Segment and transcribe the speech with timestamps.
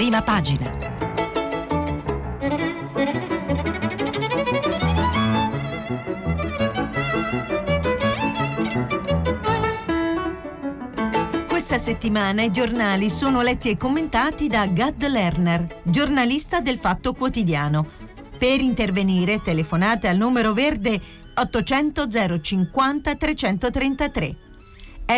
[0.00, 0.70] prima pagina.
[11.46, 17.86] Questa settimana i giornali sono letti e commentati da Gad Lerner, giornalista del Fatto Quotidiano.
[18.38, 20.98] Per intervenire telefonate al numero verde
[21.34, 24.36] 800 050 333.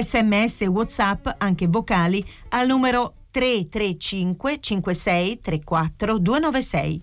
[0.00, 7.02] Sms e WhatsApp, anche vocali, al numero 335 56 34 296.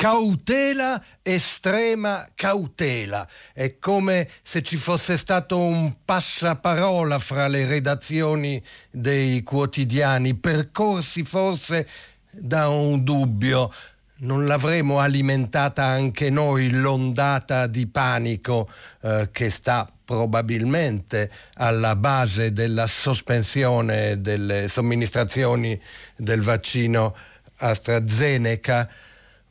[0.00, 3.28] Cautela, estrema cautela.
[3.52, 11.86] È come se ci fosse stato un passaparola fra le redazioni dei quotidiani, percorsi forse
[12.30, 13.70] da un dubbio.
[14.20, 18.70] Non l'avremo alimentata anche noi l'ondata di panico
[19.02, 25.80] eh, che sta probabilmente alla base della sospensione delle somministrazioni
[26.16, 27.14] del vaccino
[27.58, 28.90] AstraZeneca.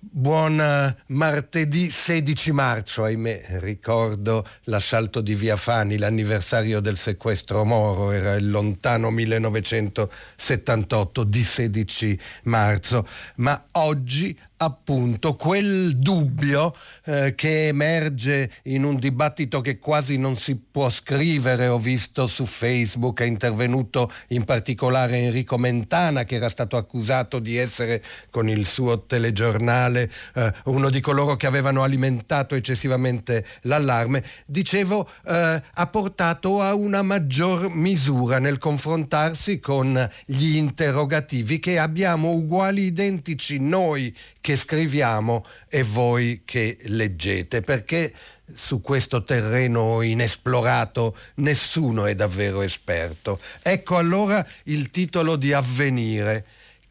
[0.02, 8.34] Buon martedì 16 marzo, ahimè, ricordo l'assalto di Via Fani, l'anniversario del sequestro Moro, era
[8.34, 18.84] il lontano 1978 di 16 marzo, ma oggi appunto quel dubbio eh, che emerge in
[18.84, 24.44] un dibattito che quasi non si può scrivere, ho visto su Facebook, è intervenuto in
[24.44, 30.90] particolare Enrico Mentana che era stato accusato di essere con il suo telegiornale eh, uno
[30.90, 38.40] di coloro che avevano alimentato eccessivamente l'allarme, dicevo eh, ha portato a una maggior misura
[38.40, 44.14] nel confrontarsi con gli interrogativi che abbiamo uguali identici noi
[44.50, 48.12] che scriviamo e voi che leggete, perché
[48.52, 53.40] su questo terreno inesplorato nessuno è davvero esperto.
[53.62, 56.46] Ecco allora il titolo di Avvenire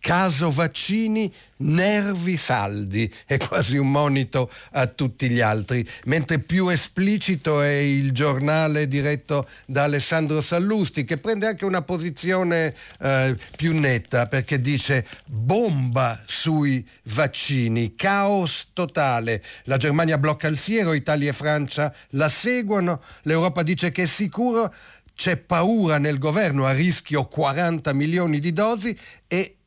[0.08, 7.60] Caso vaccini, nervi saldi, è quasi un monito a tutti gli altri, mentre più esplicito
[7.60, 14.24] è il giornale diretto da Alessandro Sallusti che prende anche una posizione eh, più netta
[14.24, 21.94] perché dice bomba sui vaccini, caos totale, la Germania blocca il siero, Italia e Francia
[22.12, 24.72] la seguono, l'Europa dice che è sicuro,
[25.14, 28.96] c'è paura nel governo, a rischio 40 milioni di dosi
[29.26, 29.57] e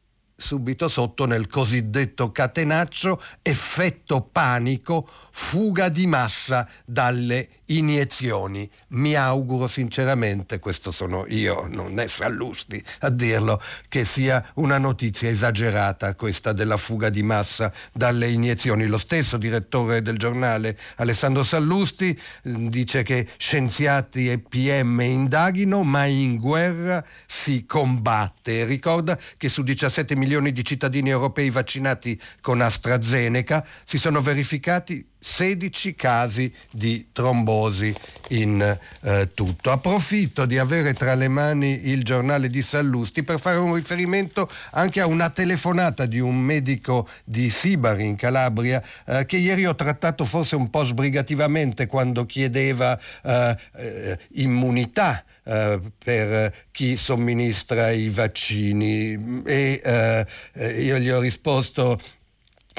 [0.42, 8.70] subito sotto nel cosiddetto catenaccio effetto panico, fuga di massa dalle iniezioni.
[8.90, 15.30] Mi auguro sinceramente, questo sono io, non è Sallusti a dirlo, che sia una notizia
[15.30, 18.88] esagerata questa della fuga di massa dalle iniezioni.
[18.88, 22.18] Lo stesso direttore del giornale Alessandro Sallusti
[22.48, 28.66] mm, dice che scienziati e PM indaghino, ma in guerra si combatte.
[28.66, 35.96] Ricorda che su 17 milioni di cittadini europei vaccinati con AstraZeneca si sono verificati 16
[35.96, 37.94] casi di trombosi
[38.30, 39.72] in eh, tutto.
[39.72, 45.00] Approfitto di avere tra le mani il giornale di Sallusti per fare un riferimento anche
[45.00, 50.26] a una telefonata di un medico di Sibari in Calabria eh, che ieri ho trattato
[50.26, 59.42] forse un po' sbrigativamente quando chiedeva eh, eh immunità eh, per chi somministra i vaccini
[59.46, 62.00] e eh, io gli ho risposto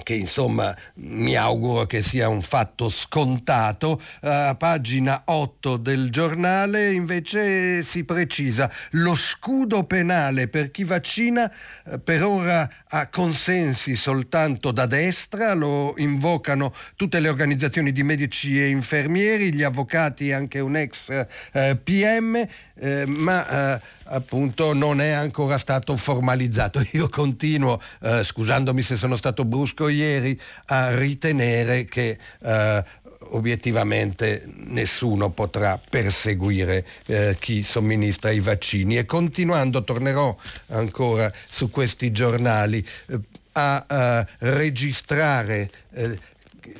[0.03, 7.83] che insomma mi auguro che sia un fatto scontato, a pagina 8 del giornale invece
[7.83, 11.51] si precisa lo scudo penale per chi vaccina
[11.85, 18.61] eh, per ora ha consensi soltanto da destra, lo invocano tutte le organizzazioni di medici
[18.61, 22.47] e infermieri, gli avvocati e anche un ex eh, PM,
[22.83, 26.85] eh, ma eh, appunto non è ancora stato formalizzato.
[26.93, 32.85] Io continuo, eh, scusandomi se sono stato brusco ieri, a ritenere che eh,
[33.31, 40.37] obiettivamente nessuno potrà perseguire eh, chi somministra i vaccini e continuando, tornerò
[40.69, 43.21] ancora su questi giornali, eh,
[43.53, 46.19] a, a registrare eh,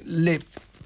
[0.05, 0.41] le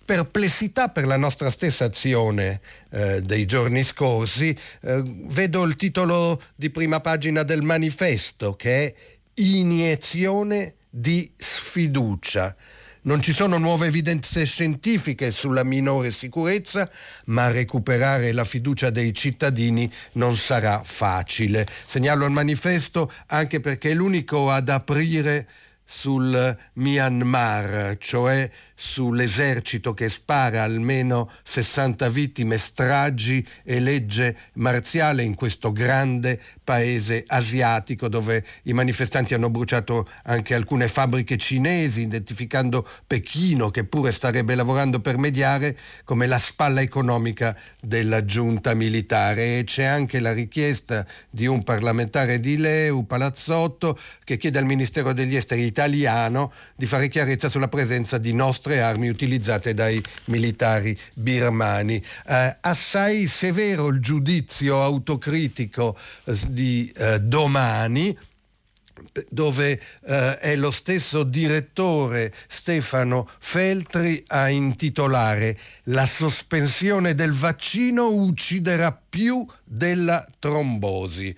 [0.07, 2.61] perplessità per la nostra stessa azione
[2.91, 8.95] eh, dei giorni scorsi, eh, vedo il titolo di prima pagina del manifesto che è
[9.39, 12.57] Iniezione di sfiducia.
[13.03, 16.91] Non ci sono nuove evidenze scientifiche sulla minore sicurezza,
[17.27, 21.67] ma recuperare la fiducia dei cittadini non sarà facile.
[21.87, 25.47] Segnalo il manifesto anche perché è l'unico ad aprire
[25.85, 35.73] sul Myanmar, cioè sull'esercito che spara almeno 60 vittime, stragi e legge marziale in questo
[35.73, 43.85] grande paese asiatico dove i manifestanti hanno bruciato anche alcune fabbriche cinesi, identificando Pechino, che
[43.85, 49.59] pure starebbe lavorando per mediare, come la spalla economica della giunta militare.
[49.59, 55.15] E c'è anche la richiesta di un parlamentare di Leu, Palazzotto, che chiede al Ministero
[55.15, 60.99] degli Esteri italiano di fare chiarezza sulla presenza di nostri nostre armi utilizzate dai militari
[61.15, 62.03] birmani.
[62.27, 68.17] Eh, assai severo il giudizio autocritico eh, di eh, domani
[69.29, 78.99] dove eh, è lo stesso direttore Stefano Feltri a intitolare La sospensione del vaccino ucciderà
[79.09, 81.35] più della trombosi.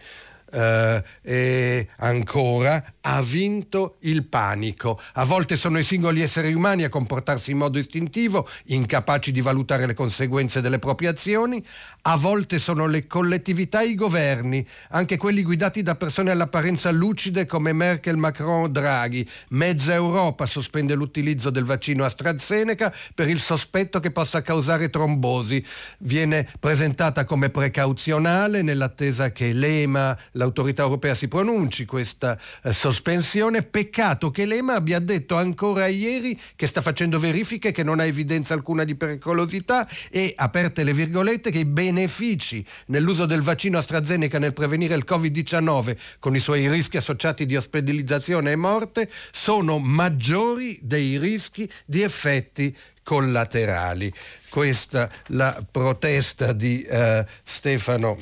[0.50, 5.00] Uh, e ancora ha vinto il panico.
[5.14, 9.86] A volte sono i singoli esseri umani a comportarsi in modo istintivo, incapaci di valutare
[9.86, 11.64] le conseguenze delle proprie azioni,
[12.02, 17.46] a volte sono le collettività e i governi, anche quelli guidati da persone all'apparenza lucide
[17.46, 19.26] come Merkel, Macron o Draghi.
[19.50, 25.64] Mezza Europa sospende l'utilizzo del vaccino AstraZeneca per il sospetto che possa causare trombosi.
[26.00, 33.62] Viene presentata come precauzionale nell'attesa che l'EMA, l'autorità europea, si pronunci questa eh, sospensione sospensione.
[33.62, 38.54] Peccato che l'EMA abbia detto ancora ieri che sta facendo verifiche, che non ha evidenza
[38.54, 44.52] alcuna di pericolosità e, aperte le virgolette, che i benefici nell'uso del vaccino AstraZeneca nel
[44.52, 51.18] prevenire il Covid-19 con i suoi rischi associati di ospedalizzazione e morte sono maggiori dei
[51.18, 54.12] rischi di effetti collaterali.
[54.50, 58.18] Questa la protesta di eh, Stefano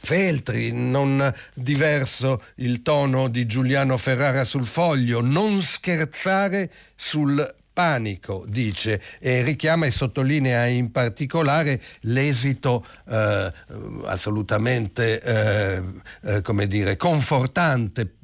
[0.00, 9.00] Feltri, non diverso il tono di Giuliano Ferrara sul foglio, non scherzare sul panico, dice,
[9.20, 13.52] e richiama e sottolinea in particolare l'esito eh,
[14.04, 15.82] assolutamente eh,
[16.22, 18.14] eh, come dire, confortante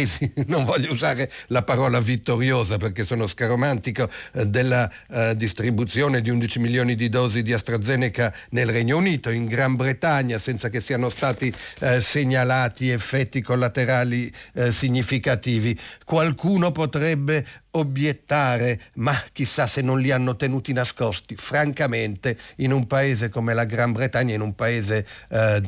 [0.00, 6.30] esi, non voglio usare la parola vittoriosa perché sono scaromantico, eh, della eh, distribuzione di
[6.30, 11.08] 11 milioni di dosi di AstraZeneca nel Regno Unito, in Gran Bretagna, senza che siano
[11.08, 14.32] stati eh, segnalati effetti collaterali
[14.70, 15.78] significativi.
[16.04, 17.44] Qualcuno potrebbe
[17.74, 21.36] obiettare, ma chissà se non li hanno tenuti nascosti.
[21.36, 25.62] Francamente, in un paese come la Gran Bretagna, in un paese eh,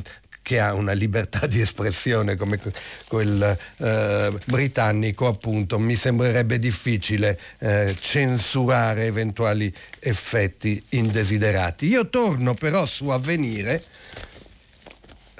[0.47, 2.57] che ha una libertà di espressione come
[3.09, 11.87] quel eh, britannico, appunto, mi sembrerebbe difficile eh, censurare eventuali effetti indesiderati.
[11.87, 13.83] Io torno però su Avvenire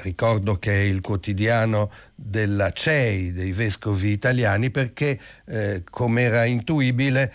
[0.02, 7.34] ricordo che è il quotidiano della CEI, dei vescovi italiani, perché, eh, come era intuibile,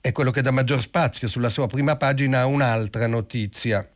[0.00, 3.88] è quello che dà maggior spazio sulla sua prima pagina a un'altra notizia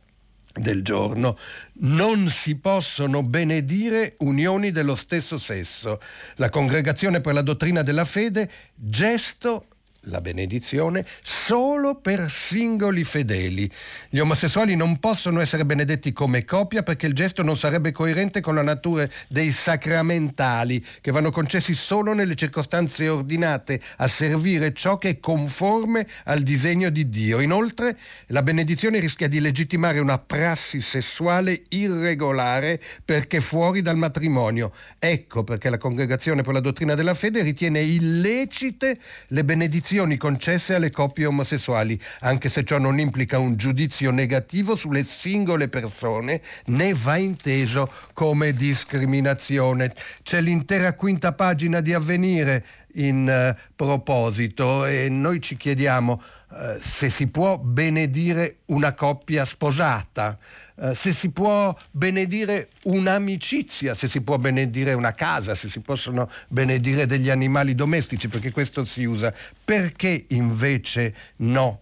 [0.59, 1.37] del giorno,
[1.81, 5.99] non si possono benedire unioni dello stesso sesso.
[6.35, 9.65] La Congregazione per la dottrina della fede, gesto
[10.03, 13.69] la benedizione solo per singoli fedeli.
[14.09, 18.55] Gli omosessuali non possono essere benedetti come coppia perché il gesto non sarebbe coerente con
[18.55, 25.09] la natura dei sacramentali che vanno concessi solo nelle circostanze ordinate a servire ciò che
[25.09, 27.39] è conforme al disegno di Dio.
[27.39, 27.97] Inoltre
[28.27, 34.71] la benedizione rischia di legittimare una prassi sessuale irregolare perché fuori dal matrimonio.
[34.97, 40.75] Ecco perché la Congregazione per la dottrina della fede ritiene illecite le benedizioni protezioni concesse
[40.75, 46.93] alle coppie omosessuali, anche se ciò non implica un giudizio negativo sulle singole persone, né
[46.93, 49.91] va inteso come discriminazione.
[50.21, 57.09] C'è l'intera quinta pagina di avvenire in uh, proposito e noi ci chiediamo uh, se
[57.09, 60.37] si può benedire una coppia sposata,
[60.79, 66.29] uh, se si può benedire un'amicizia, se si può benedire una casa, se si possono
[66.47, 69.33] benedire degli animali domestici, perché questo si usa.
[69.63, 71.81] Perché invece no?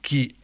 [0.00, 0.34] chi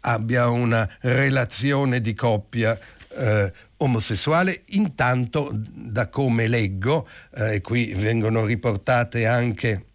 [0.00, 2.78] abbia una relazione di coppia
[3.18, 9.86] eh, omosessuale, intanto da come leggo, eh, qui vengono riportate anche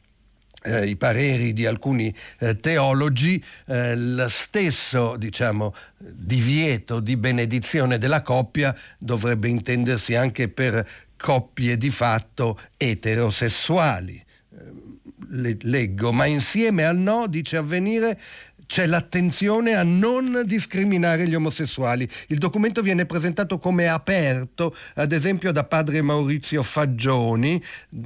[0.67, 8.21] eh, i pareri di alcuni eh, teologi, eh, lo stesso diciamo, divieto di benedizione della
[8.21, 14.23] coppia dovrebbe intendersi anche per coppie di fatto eterosessuali.
[14.51, 18.19] Eh, leggo, ma insieme al no, dice avvenire,
[18.67, 22.07] c'è l'attenzione a non discriminare gli omosessuali.
[22.27, 27.61] Il documento viene presentato come aperto, ad esempio da padre Maurizio Faggioni,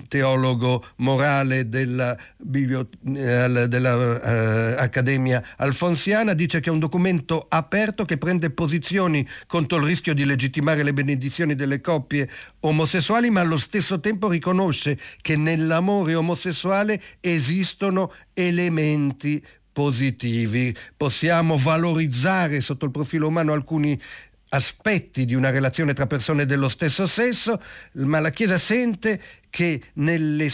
[0.08, 8.52] teologo morale della, eh, della Accademia Alfonsiana, dice che è un documento aperto che prende
[8.52, 12.30] posizioni contro il rischio di legittimare le benedizioni delle coppie
[12.62, 22.86] omosessuali, ma allo stesso tempo riconosce che nell'amore omosessuale esistono elementi positivi, possiamo valorizzare sotto
[22.86, 24.00] il profilo umano alcuni
[24.50, 27.62] aspetti di una relazione tra persone dello stesso sesso,
[27.94, 30.50] ma la Chiesa sente che nelle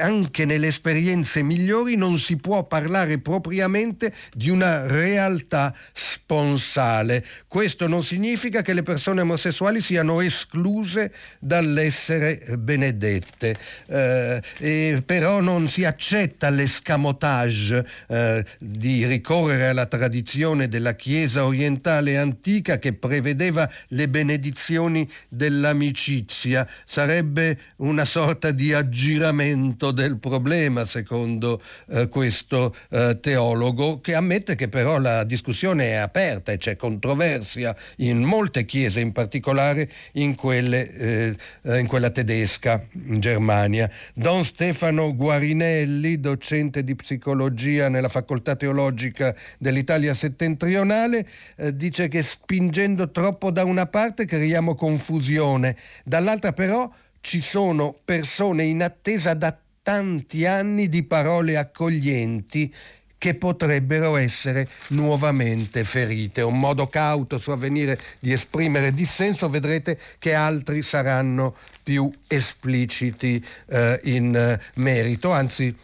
[0.00, 7.24] anche nelle esperienze migliori non si può parlare propriamente di una realtà sponsale.
[7.46, 13.54] Questo non significa che le persone omosessuali siano escluse dall'essere benedette,
[13.86, 22.78] eh, però non si accetta l'escamotage eh, di ricorrere alla tradizione della Chiesa orientale antica
[22.78, 26.66] che prevedeva le benedizioni dell'amicizia.
[26.86, 34.68] Sarebbe una sorta di aggiramento del problema, secondo eh, questo eh, teologo, che ammette che
[34.68, 41.34] però la discussione è aperta e c'è controversia in molte chiese, in particolare in, quelle,
[41.64, 43.90] eh, in quella tedesca, in Germania.
[44.14, 53.10] Don Stefano Guarinelli, docente di psicologia nella facoltà teologica dell'Italia settentrionale, eh, dice che spingendo
[53.10, 56.88] troppo da una parte creiamo confusione, dall'altra però
[57.24, 62.72] ci sono persone in attesa da tanti anni di parole accoglienti
[63.16, 66.42] che potrebbero essere nuovamente ferite.
[66.42, 73.98] Un modo cauto su avvenire di esprimere dissenso, vedrete che altri saranno più espliciti eh,
[74.04, 75.74] in merito, anzi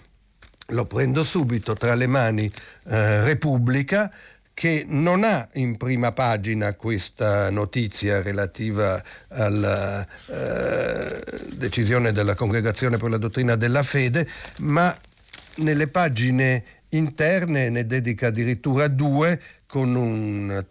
[0.70, 2.52] lo prendo subito tra le mani
[2.88, 4.12] eh, Repubblica
[4.60, 11.24] che non ha in prima pagina questa notizia relativa alla eh,
[11.54, 14.94] decisione della Congregazione per la dottrina della fede, ma
[15.60, 20.62] nelle pagine interne ne dedica addirittura due con un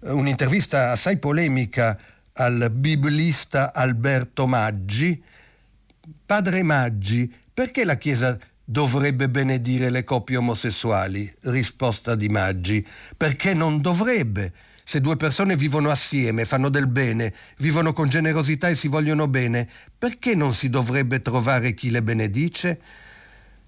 [0.00, 1.96] un'intervista assai polemica
[2.32, 5.22] al biblista Alberto Maggi.
[6.26, 11.32] Padre Maggi, perché la Chiesa dovrebbe benedire le coppie omosessuali?
[11.42, 12.86] Risposta di Maggi.
[13.16, 14.52] Perché non dovrebbe?
[14.84, 19.68] Se due persone vivono assieme, fanno del bene, vivono con generosità e si vogliono bene,
[19.96, 22.80] perché non si dovrebbe trovare chi le benedice?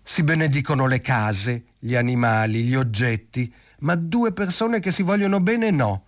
[0.03, 5.71] Si benedicono le case, gli animali, gli oggetti, ma due persone che si vogliono bene
[5.71, 6.05] no.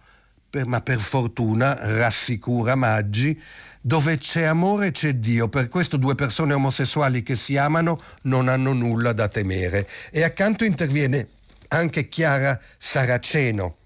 [0.50, 3.40] Per, ma per fortuna, rassicura Maggi,
[3.86, 8.72] dove c'è amore c'è Dio, per questo due persone omosessuali che si amano non hanno
[8.72, 9.86] nulla da temere.
[10.10, 11.28] E accanto interviene
[11.68, 13.76] anche Chiara Saraceno,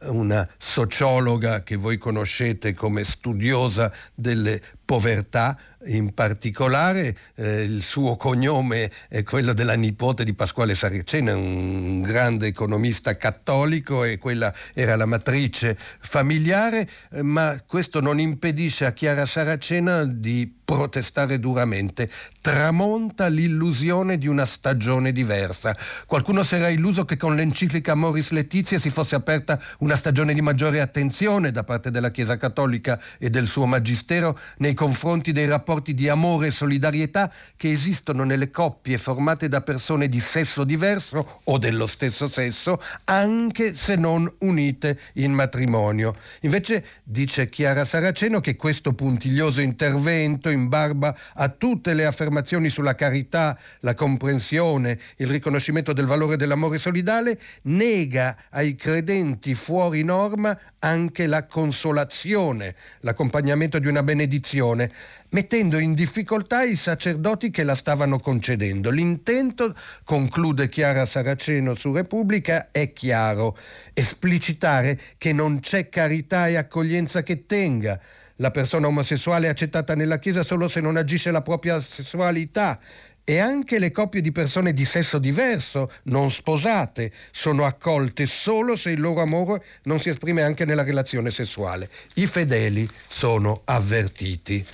[0.00, 8.90] una sociologa che voi conoscete come studiosa delle povertà, in particolare eh, il suo cognome
[9.08, 15.06] è quello della nipote di Pasquale Saraceno, un grande economista cattolico e quella era la
[15.06, 22.08] matrice familiare, eh, ma questo non impedisce a Chiara Saracena di protestare duramente.
[22.40, 25.76] Tramonta l'illusione di una stagione diversa.
[26.06, 30.40] Qualcuno si era illuso che con l'enciclica Moris Letizia si fosse aperta una stagione di
[30.40, 35.92] maggiore attenzione da parte della Chiesa Cattolica e del suo magistero nei confronti dei rapporti
[35.92, 41.58] di amore e solidarietà che esistono nelle coppie formate da persone di sesso diverso o
[41.58, 46.14] dello stesso sesso, anche se non unite in matrimonio.
[46.40, 52.94] Invece dice Chiara Saraceno che questo puntiglioso intervento in barba a tutte le affermazioni sulla
[52.94, 61.26] carità, la comprensione, il riconoscimento del valore dell'amore solidale, nega ai credenti fuori norma anche
[61.26, 64.90] la consolazione, l'accompagnamento di una benedizione,
[65.30, 68.90] mettendo in difficoltà i sacerdoti che la stavano concedendo.
[68.90, 73.56] L'intento, conclude Chiara Saraceno su Repubblica, è chiaro,
[73.92, 78.00] esplicitare che non c'è carità e accoglienza che tenga.
[78.36, 82.80] La persona omosessuale è accettata nella Chiesa solo se non agisce la propria sessualità
[83.24, 88.90] e anche le coppie di persone di sesso diverso, non sposate, sono accolte solo se
[88.90, 91.88] il loro amore non si esprime anche nella relazione sessuale.
[92.14, 94.64] I fedeli sono avvertiti.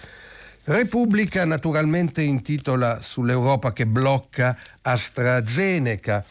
[0.65, 6.25] Repubblica naturalmente intitola sull'Europa che blocca AstraZeneca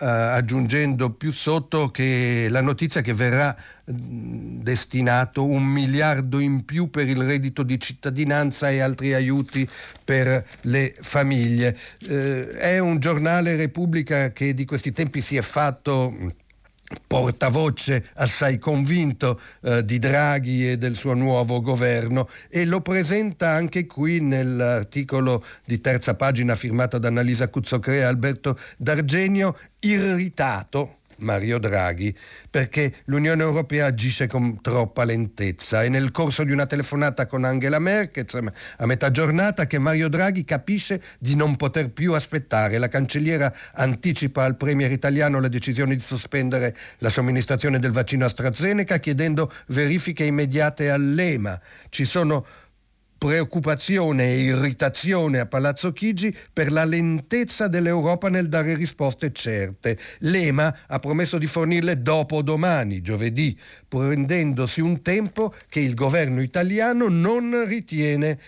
[0.00, 3.56] eh, aggiungendo più sotto che la notizia che verrà
[3.90, 9.68] mm, destinato un miliardo in più per il reddito di cittadinanza e altri aiuti
[10.04, 11.76] per le famiglie.
[12.08, 16.37] Eh, è un giornale Repubblica che di questi tempi si è fatto
[17.06, 23.86] portavoce assai convinto eh, di Draghi e del suo nuovo governo e lo presenta anche
[23.86, 32.14] qui nell'articolo di terza pagina firmato da Annalisa Cuzzocrea e Alberto D'Argenio irritato Mario Draghi,
[32.50, 37.78] perché l'Unione Europea agisce con troppa lentezza e nel corso di una telefonata con Angela
[37.78, 38.26] Merkel
[38.76, 42.78] a metà giornata che Mario Draghi capisce di non poter più aspettare.
[42.78, 48.98] La cancelliera anticipa al premier italiano la decisione di sospendere la somministrazione del vaccino AstraZeneca
[48.98, 51.60] chiedendo verifiche immediate all'EMA.
[51.88, 52.44] Ci sono
[53.18, 59.98] preoccupazione e irritazione a Palazzo Chigi per la lentezza dell'Europa nel dare risposte certe.
[60.20, 63.58] L'EMA ha promesso di fornirle dopo domani, giovedì,
[63.88, 68.38] prendendosi un tempo che il governo italiano non ritiene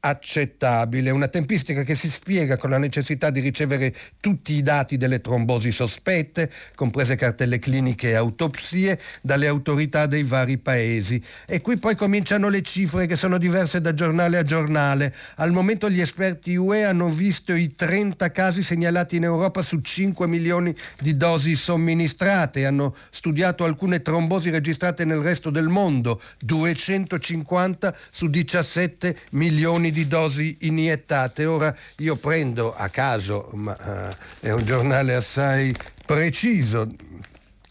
[0.00, 5.20] accettabile, una tempistica che si spiega con la necessità di ricevere tutti i dati delle
[5.20, 11.22] trombosi sospette, comprese cartelle cliniche e autopsie, dalle autorità dei vari paesi.
[11.46, 15.14] E qui poi cominciano le cifre che sono diverse da giornale a giornale.
[15.36, 20.26] Al momento gli esperti UE hanno visto i 30 casi segnalati in Europa su 5
[20.26, 28.28] milioni di dosi somministrate, hanno studiato alcune trombosi registrate nel resto del mondo, 250 su
[28.28, 31.46] 17 milioni milioni di dosi iniettate.
[31.46, 36.90] Ora io prendo a caso, ma uh, è un giornale assai preciso,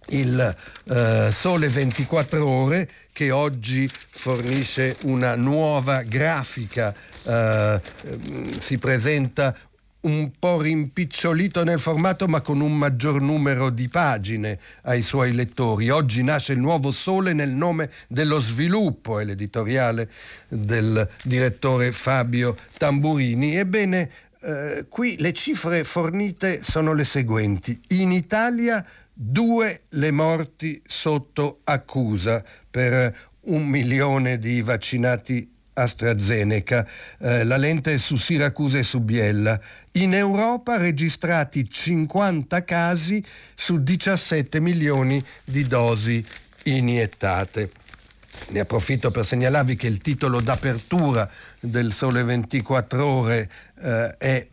[0.09, 0.55] il
[0.85, 6.93] uh, Sole 24 ore che oggi fornisce una nuova grafica,
[7.23, 7.79] uh,
[8.59, 9.55] si presenta
[10.01, 15.89] un po' rimpicciolito nel formato ma con un maggior numero di pagine ai suoi lettori.
[15.89, 20.09] Oggi nasce il nuovo sole nel nome dello sviluppo, è l'editoriale
[20.49, 23.55] del direttore Fabio Tamburini.
[23.57, 24.09] Ebbene,
[24.41, 27.79] eh, qui le cifre fornite sono le seguenti.
[27.89, 33.15] In Italia due le morti sotto accusa per
[33.47, 36.87] un milione di vaccinati AstraZeneca,
[37.19, 39.59] eh, la lente è su Siracusa e su Biella.
[39.93, 46.25] In Europa registrati 50 casi su 17 milioni di dosi
[46.63, 47.71] iniettate.
[48.49, 51.29] Ne approfitto per segnalarvi che il titolo d'apertura
[51.59, 53.49] del Sole 24 ore
[53.81, 54.47] eh, è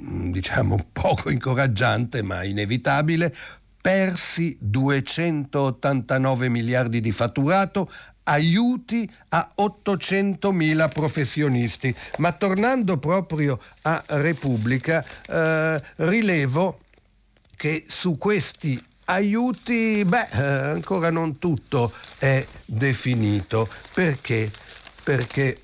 [0.00, 3.34] mm, diciamo poco incoraggiante ma inevitabile
[3.80, 7.90] persi 289 miliardi di fatturato,
[8.28, 11.94] aiuti a 800.000 professionisti.
[12.18, 16.80] Ma tornando proprio a Repubblica, eh, rilevo
[17.56, 23.68] che su questi aiuti, beh, eh, ancora non tutto è definito.
[23.94, 24.50] Perché?
[25.02, 25.60] Perché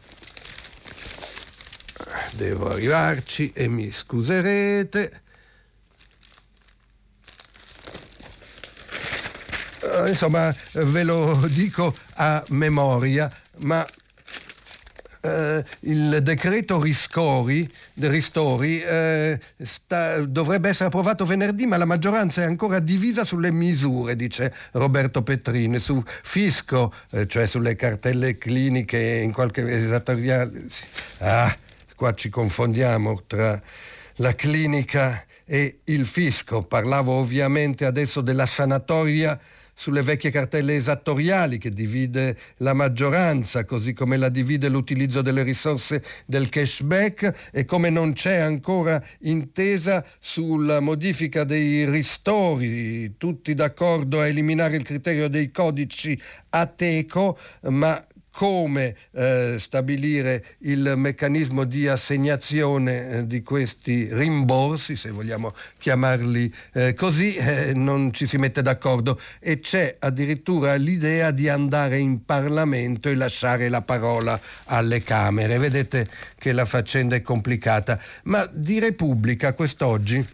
[2.33, 5.23] devo arrivarci e mi scuserete.
[9.85, 13.31] Eh, insomma, ve lo dico a memoria,
[13.63, 13.87] ma
[15.25, 22.45] Uh, il decreto riscori, ristori uh, sta, dovrebbe essere approvato venerdì, ma la maggioranza è
[22.45, 29.33] ancora divisa sulle misure, dice Roberto Petrini, su fisco, uh, cioè sulle cartelle cliniche in
[29.33, 30.67] qualche esattoriale.
[31.21, 31.57] Ah,
[31.97, 33.59] qua ci confondiamo tra
[34.17, 36.65] la clinica e il fisco.
[36.65, 39.41] Parlavo ovviamente adesso della sanatoria
[39.75, 46.03] sulle vecchie cartelle esattoriali che divide la maggioranza, così come la divide l'utilizzo delle risorse
[46.27, 54.27] del cashback e come non c'è ancora intesa sulla modifica dei ristori, tutti d'accordo a
[54.27, 56.19] eliminare il criterio dei codici
[56.51, 58.03] ateco, ma
[58.35, 66.95] come eh, stabilire il meccanismo di assegnazione eh, di questi rimborsi, se vogliamo chiamarli eh,
[66.95, 73.09] così, eh, non ci si mette d'accordo e c'è addirittura l'idea di andare in Parlamento
[73.09, 75.57] e lasciare la parola alle Camere.
[75.59, 80.27] Vedete che la faccenda è complicata, ma di Repubblica quest'oggi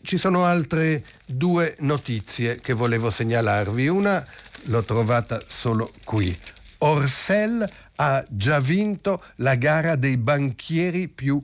[0.00, 3.88] ci sono altre due notizie che volevo segnalarvi.
[3.88, 4.26] Una
[4.66, 6.36] l'ho trovata solo qui.
[6.78, 11.40] Orsell ha già vinto la gara dei banchieri più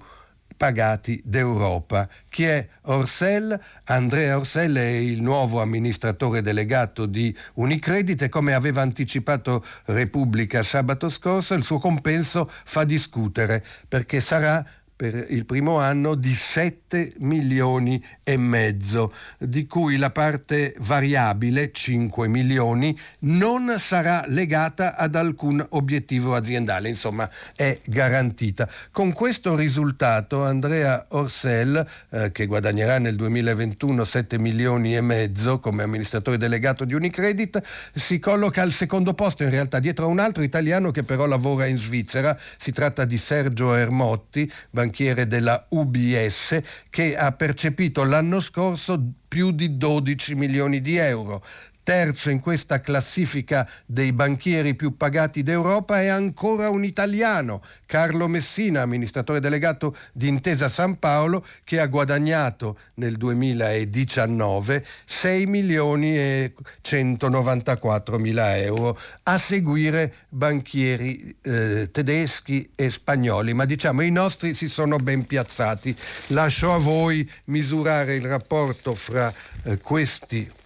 [0.57, 2.09] pagati d'Europa.
[2.29, 3.59] Chi è Orsell?
[3.85, 11.09] Andrea Orsell è il nuovo amministratore delegato di Unicredit e come aveva anticipato Repubblica sabato
[11.09, 14.64] scorso il suo compenso fa discutere perché sarà
[14.96, 22.28] per il primo anno di 7 milioni e mezzo, di cui la parte variabile, 5
[22.28, 28.68] milioni, non sarà legata ad alcun obiettivo aziendale, insomma è garantita.
[28.92, 35.83] Con questo risultato Andrea Orsel, eh, che guadagnerà nel 2021 7 milioni e mezzo come
[35.83, 37.61] amministratore delegato di Unicredit,
[37.94, 41.66] si colloca al secondo posto, in realtà dietro a un altro italiano che però lavora
[41.66, 49.02] in Svizzera, si tratta di Sergio Ermotti, banchiere della UBS, che ha percepito l'anno scorso
[49.26, 51.42] più di 12 milioni di euro.
[51.85, 58.81] Terzo in questa classifica dei banchieri più pagati d'Europa è ancora un italiano, Carlo Messina,
[58.81, 68.18] amministratore delegato di Intesa San Paolo, che ha guadagnato nel 2019 6 milioni e 194
[68.18, 74.97] mila euro, a seguire banchieri eh, tedeschi e spagnoli, ma diciamo i nostri si sono
[74.97, 75.94] ben piazzati.
[76.29, 79.31] Lascio a voi misurare il rapporto fra
[79.64, 80.62] eh, questi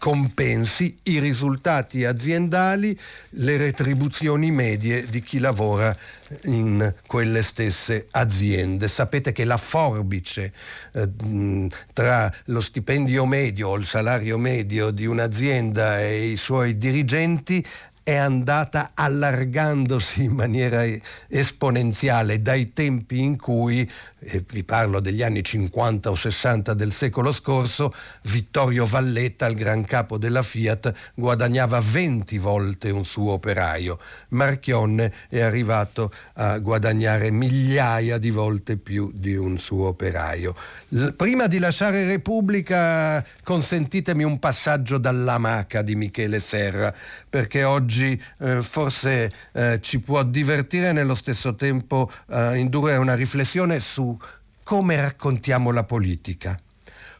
[0.00, 2.98] compensi i risultati aziendali,
[3.30, 5.94] le retribuzioni medie di chi lavora
[6.44, 8.88] in quelle stesse aziende.
[8.88, 10.52] Sapete che la forbice
[10.92, 17.62] eh, tra lo stipendio medio o il salario medio di un'azienda e i suoi dirigenti
[18.02, 20.82] è andata allargandosi in maniera
[21.28, 23.88] esponenziale dai tempi in cui,
[24.20, 27.92] eh, vi parlo degli anni 50 o 60 del secolo scorso,
[28.24, 33.98] Vittorio Valletta, il gran capo della Fiat, guadagnava 20 volte un suo operaio.
[34.30, 40.54] Marchionne è arrivato a guadagnare migliaia di volte più di un suo operaio.
[40.88, 46.92] L- prima di lasciare Repubblica consentitemi un passaggio dall'amaca di Michele Serra,
[47.28, 53.14] perché oggi eh, forse eh, ci può divertire e nello stesso tempo eh, indurre una
[53.14, 54.09] riflessione su
[54.62, 56.58] come raccontiamo la politica.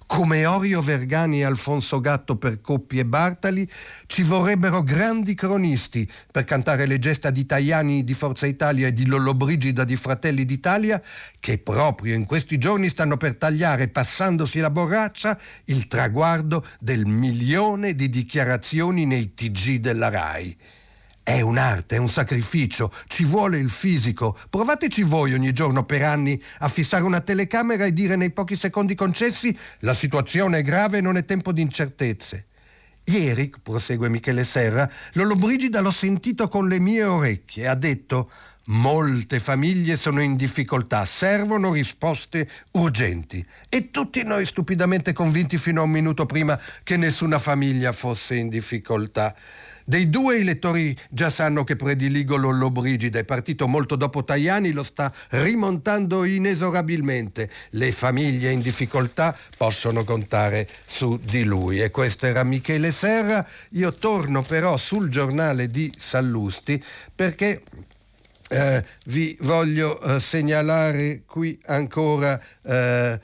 [0.06, 3.68] Come Orio Vergani e Alfonso Gatto per Coppi e Bartali,
[4.06, 9.06] ci vorrebbero grandi cronisti per cantare le gesta di Tajani di Forza Italia e di
[9.06, 11.00] Lollobrigida di Fratelli d'Italia,
[11.38, 17.94] che proprio in questi giorni stanno per tagliare, passandosi la borraccia, il traguardo del milione
[17.94, 20.56] di dichiarazioni nei TG della RAI.
[21.30, 24.36] È un'arte, è un sacrificio, ci vuole il fisico.
[24.50, 28.96] Provateci voi ogni giorno per anni a fissare una telecamera e dire nei pochi secondi
[28.96, 32.46] concessi la situazione è grave e non è tempo di incertezze.
[33.04, 37.68] Ieri, prosegue Michele Serra, Lollobrigida l'ho sentito con le mie orecchie.
[37.68, 38.28] Ha detto
[38.70, 43.44] Molte famiglie sono in difficoltà, servono risposte urgenti.
[43.68, 48.48] E tutti noi stupidamente convinti fino a un minuto prima che nessuna famiglia fosse in
[48.48, 49.34] difficoltà.
[49.90, 54.84] Dei due i lettori già sanno che prediligo Lollobrigida, è partito molto dopo Tajani, lo
[54.84, 57.50] sta rimontando inesorabilmente.
[57.70, 61.80] Le famiglie in difficoltà possono contare su di lui.
[61.82, 63.44] E questo era Michele Serra.
[63.70, 66.80] Io torno però sul giornale di Sallusti
[67.12, 67.60] perché
[68.50, 73.20] eh, vi voglio eh, segnalare qui ancora eh,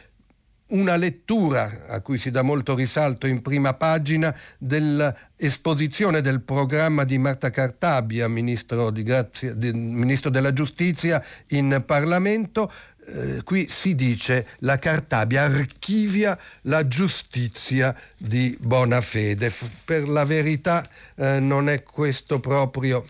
[0.68, 7.18] una lettura a cui si dà molto risalto in prima pagina dell'esposizione del programma di
[7.18, 12.72] Marta Cartabia, ministro, grazia, di, ministro della Giustizia in Parlamento.
[13.08, 19.52] Eh, qui si dice la Cartabia archivia la giustizia di buona fede.
[19.84, 23.04] per la verità eh, non è questo proprio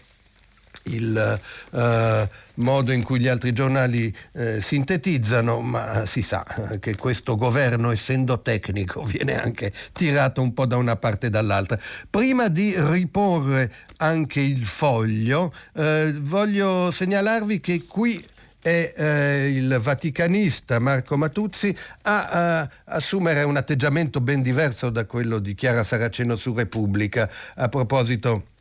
[0.86, 6.44] il uh, modo in cui gli altri giornali uh, sintetizzano, ma si sa
[6.80, 11.78] che questo governo, essendo tecnico, viene anche tirato un po' da una parte e dall'altra.
[12.08, 18.34] Prima di riporre anche il foglio, uh, voglio segnalarvi che qui
[18.66, 25.38] è eh, il vaticanista Marco Matuzzi a, a, assumere un atteggiamento ben diverso da quello
[25.38, 28.54] di Chiara Saraceno su Repubblica a proposito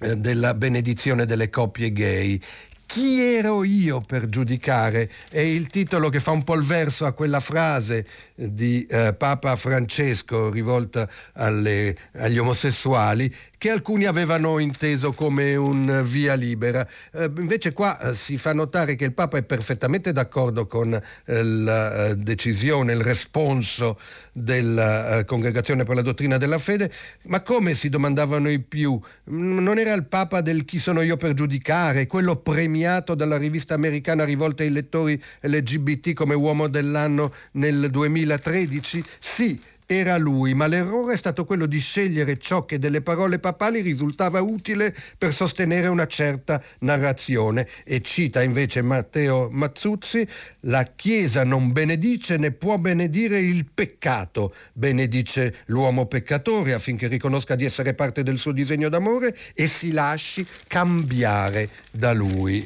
[0.00, 2.40] eh, della benedizione delle coppie gay.
[2.86, 5.08] Chi ero io per giudicare?
[5.30, 9.54] È il titolo che fa un po' il verso a quella frase di eh, Papa
[9.54, 16.88] Francesco rivolta alle, agli omosessuali che alcuni avevano inteso come un via libera.
[17.12, 21.42] Eh, invece qua eh, si fa notare che il Papa è perfettamente d'accordo con eh,
[21.44, 23.98] la eh, decisione, il responso
[24.32, 26.90] della eh, Congregazione per la dottrina della fede,
[27.24, 28.98] ma come si domandavano i più?
[29.24, 34.24] Non era il Papa del chi sono io per giudicare, quello premiato dalla rivista americana
[34.24, 39.04] rivolta ai lettori LGBT come uomo dell'anno nel 2013?
[39.18, 39.60] Sì,
[39.92, 44.40] era lui, ma l'errore è stato quello di scegliere ciò che delle parole papali risultava
[44.40, 47.66] utile per sostenere una certa narrazione.
[47.82, 50.24] E cita invece Matteo Mazzuzzi,
[50.60, 57.64] la Chiesa non benedice né può benedire il peccato, benedice l'uomo peccatore affinché riconosca di
[57.64, 62.64] essere parte del suo disegno d'amore e si lasci cambiare da lui.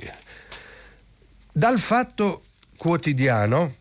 [1.51, 2.43] Dal fatto
[2.77, 3.77] quotidiano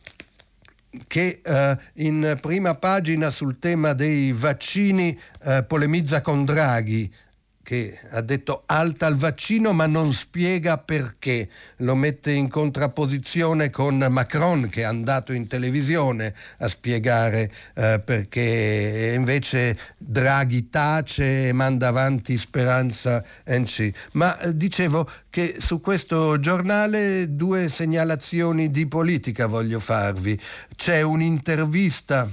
[1.08, 7.12] che eh, in prima pagina sul tema dei vaccini eh, polemizza con Draghi
[7.74, 13.98] che ha detto alta al vaccino ma non spiega perché, lo mette in contrapposizione con
[14.10, 21.88] Macron che è andato in televisione a spiegare eh, perché invece Draghi tace e manda
[21.88, 23.92] avanti Speranza NC.
[24.14, 30.40] Ma eh, dicevo che su questo giornale due segnalazioni di politica voglio farvi.
[30.76, 32.30] C'è un'intervista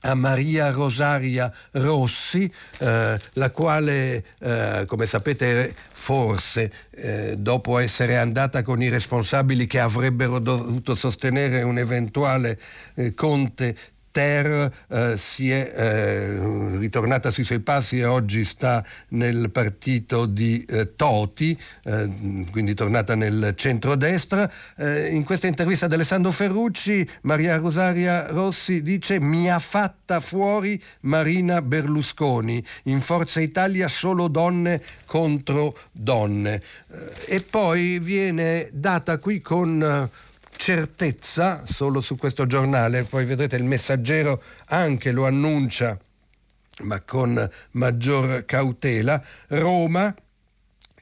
[0.00, 8.62] a Maria Rosaria Rossi, eh, la quale, eh, come sapete, forse eh, dopo essere andata
[8.62, 12.58] con i responsabili che avrebbero dovuto sostenere un eventuale
[12.94, 13.76] eh, Conte
[14.10, 20.64] Ter eh, si è eh, ritornata sui suoi passi e oggi sta nel partito di
[20.68, 22.10] eh, Toti, eh,
[22.50, 24.50] quindi tornata nel centrodestra.
[24.76, 30.80] Eh, in questa intervista ad Alessandro Ferrucci, Maria Rosaria Rossi dice mi ha fatta fuori
[31.00, 36.62] Marina Berlusconi, in Forza Italia solo donne contro donne.
[36.90, 40.08] Eh, e poi viene data qui con
[40.58, 45.98] certezza solo su questo giornale, poi vedrete il messaggero anche lo annuncia,
[46.82, 50.14] ma con maggior cautela, Roma,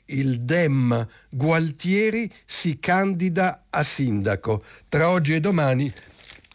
[0.07, 4.62] il Dem Gualtieri si candida a sindaco.
[4.88, 5.92] Tra oggi e domani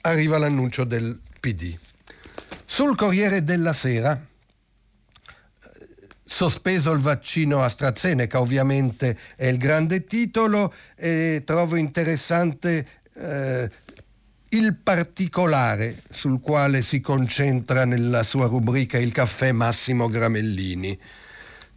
[0.01, 1.77] arriva l'annuncio del PD.
[2.65, 4.17] Sul Corriere della Sera,
[6.31, 13.69] sospeso il vaccino AstraZeneca, ovviamente è il grande titolo e trovo interessante eh,
[14.49, 20.97] il particolare sul quale si concentra nella sua rubrica Il caffè Massimo Gramellini.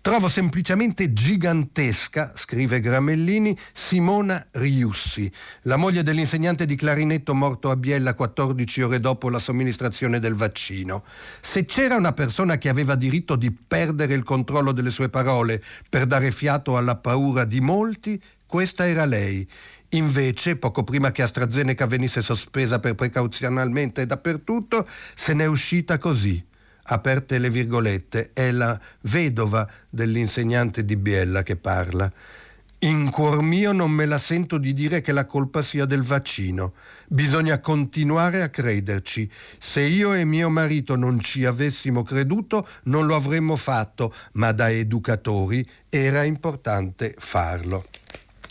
[0.04, 8.12] Trovo semplicemente gigantesca, scrive Gramellini, Simona Riussi, la moglie dell'insegnante di clarinetto morto a Biella
[8.12, 11.04] 14 ore dopo la somministrazione del vaccino.
[11.40, 16.04] Se c'era una persona che aveva diritto di perdere il controllo delle sue parole per
[16.04, 19.48] dare fiato alla paura di molti, questa era lei.
[19.92, 26.52] Invece, poco prima che AstraZeneca venisse sospesa per precauzionalmente dappertutto, se n'è uscita così
[26.84, 32.10] aperte le virgolette, è la vedova dell'insegnante di Biella che parla.
[32.84, 36.74] In cuor mio non me la sento di dire che la colpa sia del vaccino.
[37.08, 39.30] Bisogna continuare a crederci.
[39.58, 44.70] Se io e mio marito non ci avessimo creduto, non lo avremmo fatto, ma da
[44.70, 47.86] educatori era importante farlo.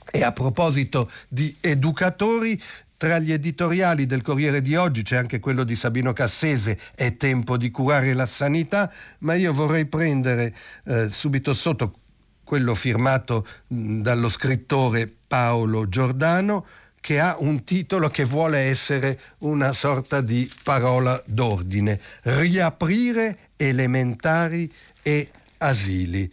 [0.10, 2.60] E a proposito di educatori,
[2.98, 7.58] tra gli editoriali del Corriere di oggi c'è anche quello di Sabino Cassese, è tempo
[7.58, 11.96] di curare la sanità, ma io vorrei prendere eh, subito sotto
[12.44, 16.66] quello firmato mh, dallo scrittore Paolo Giordano,
[17.02, 25.30] che ha un titolo che vuole essere una sorta di parola d'ordine, riaprire elementari e
[25.58, 26.32] asili.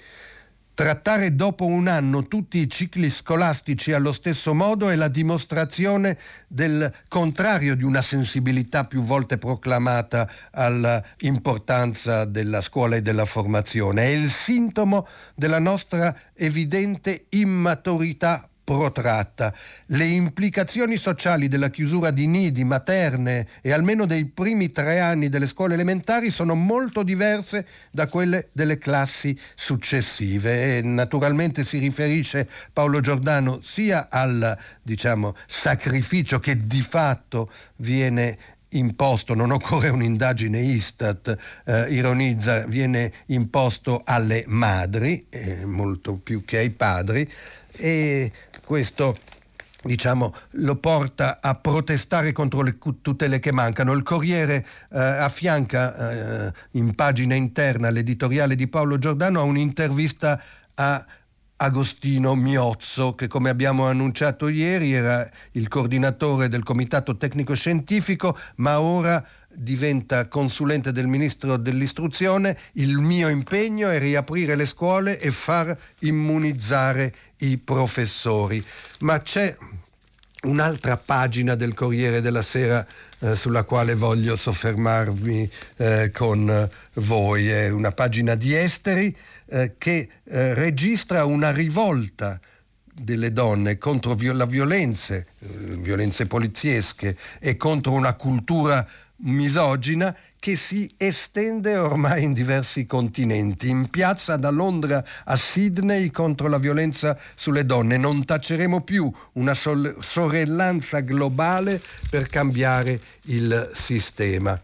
[0.80, 6.16] Trattare dopo un anno tutti i cicli scolastici allo stesso modo è la dimostrazione
[6.48, 14.04] del contrario di una sensibilità più volte proclamata all'importanza della scuola e della formazione.
[14.04, 19.52] È il sintomo della nostra evidente immaturità protratta.
[19.86, 25.48] Le implicazioni sociali della chiusura di nidi, materne e almeno dei primi tre anni delle
[25.48, 33.00] scuole elementari sono molto diverse da quelle delle classi successive e naturalmente si riferisce Paolo
[33.00, 38.38] Giordano sia al diciamo, sacrificio che di fatto viene
[38.70, 46.58] imposto, non occorre un'indagine Istat, eh, ironizza, viene imposto alle madri, eh, molto più che
[46.58, 47.28] ai padri,
[47.72, 48.30] e
[48.64, 49.16] questo
[49.82, 53.92] diciamo, lo porta a protestare contro le tutele che mancano.
[53.92, 60.40] Il Corriere eh, affianca eh, in pagina interna l'editoriale di Paolo Giordano a un'intervista
[60.74, 61.04] a
[61.62, 68.80] Agostino Miozzo, che come abbiamo annunciato ieri era il coordinatore del Comitato Tecnico Scientifico, ma
[68.80, 72.56] ora diventa consulente del Ministro dell'Istruzione.
[72.74, 78.64] Il mio impegno è riaprire le scuole e far immunizzare i professori.
[79.00, 79.54] Ma c'è
[80.42, 82.86] un'altra pagina del Corriere della Sera
[83.18, 87.50] eh, sulla quale voglio soffermarmi eh, con voi.
[87.50, 89.14] È una pagina di esteri
[89.50, 92.40] eh, che eh, registra una rivolta
[92.92, 98.86] delle donne contro la violenze, eh, violenze poliziesche e contro una cultura
[99.22, 103.68] misogina che si estende ormai in diversi continenti.
[103.68, 107.96] In piazza da Londra a Sydney contro la violenza sulle donne.
[107.96, 114.58] Non taceremo più una sorellanza globale per cambiare il sistema.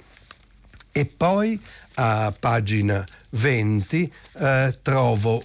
[0.92, 1.60] E poi
[1.94, 3.04] a pagina
[3.36, 5.42] 20 eh, trovo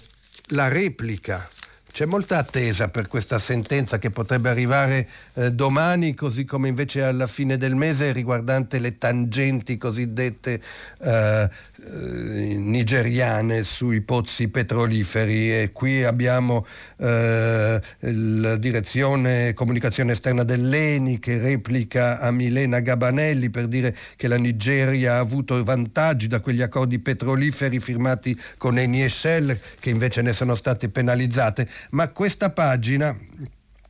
[0.48, 1.48] la replica.
[1.92, 7.28] C'è molta attesa per questa sentenza che potrebbe arrivare eh, domani, così come invece alla
[7.28, 10.62] fine del mese riguardante le tangenti cosiddette
[11.02, 11.50] eh,
[11.84, 16.64] eh, nigeriane sui pozzi petroliferi e qui abbiamo
[16.98, 24.38] eh, la direzione comunicazione esterna dell'ENI che replica a Milena Gabanelli per dire che la
[24.38, 30.22] Nigeria ha avuto vantaggi da quegli accordi petroliferi firmati con Eni e Shell che invece
[30.22, 31.68] ne sono state penalizzate.
[31.92, 33.18] Ma questa pagina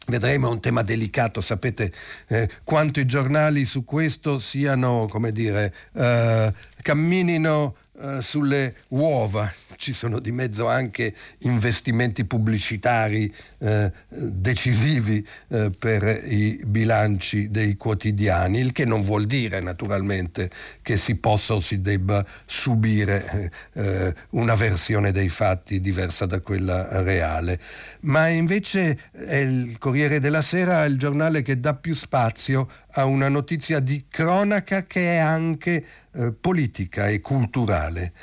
[0.08, 1.90] Vedremo, è un tema delicato, sapete
[2.28, 6.52] eh, quanto i giornali su questo siano, come dire, eh,
[6.82, 16.22] camminino eh, sulle uova, ci sono di mezzo anche investimenti pubblicitari eh, decisivi eh, per
[16.26, 20.50] i bilanci dei quotidiani, il che non vuol dire naturalmente
[20.82, 27.02] che si possa o si debba subire eh, una versione dei fatti diversa da quella
[27.04, 27.60] reale.
[28.02, 33.30] Ma invece è il Corriere della Sera il giornale che dà più spazio a una
[33.30, 38.14] notizia di cronaca che è anche eh, politica e culturale.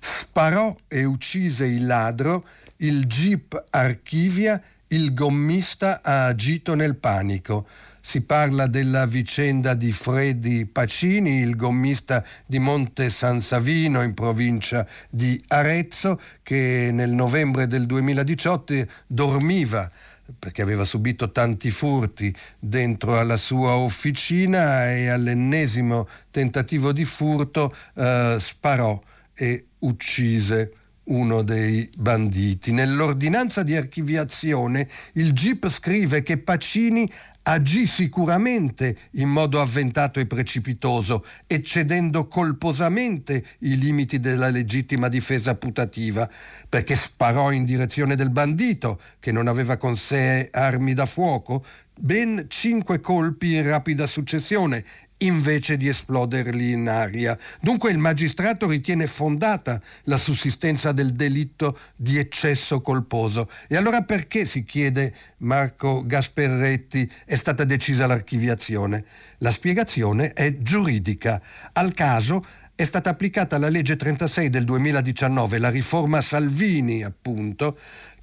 [0.00, 2.44] Sparò e uccise il ladro,
[2.78, 7.66] il jeep archivia, il gommista ha agito nel panico.
[8.00, 14.86] Si parla della vicenda di Freddy Pacini, il gommista di Monte San Savino in provincia
[15.10, 19.90] di Arezzo, che nel novembre del 2018 dormiva
[20.38, 28.36] perché aveva subito tanti furti dentro alla sua officina e all'ennesimo tentativo di furto eh,
[28.38, 29.00] sparò
[29.34, 30.72] e uccise
[31.04, 32.72] uno dei banditi.
[32.72, 37.08] Nell'ordinanza di archiviazione il GIP scrive che Pacini
[37.48, 46.28] agì sicuramente in modo avventato e precipitoso, eccedendo colposamente i limiti della legittima difesa putativa,
[46.68, 51.64] perché sparò in direzione del bandito, che non aveva con sé armi da fuoco,
[51.98, 54.84] ben cinque colpi in rapida successione
[55.18, 57.36] invece di esploderli in aria.
[57.60, 63.50] Dunque il magistrato ritiene fondata la sussistenza del delitto di eccesso colposo.
[63.68, 69.04] E allora perché, si chiede Marco Gasperretti, è stata decisa l'archiviazione?
[69.38, 71.40] La spiegazione è giuridica.
[71.72, 72.44] Al caso
[72.78, 77.76] è stata applicata la legge 36 del 2019, la riforma Salvini appunto,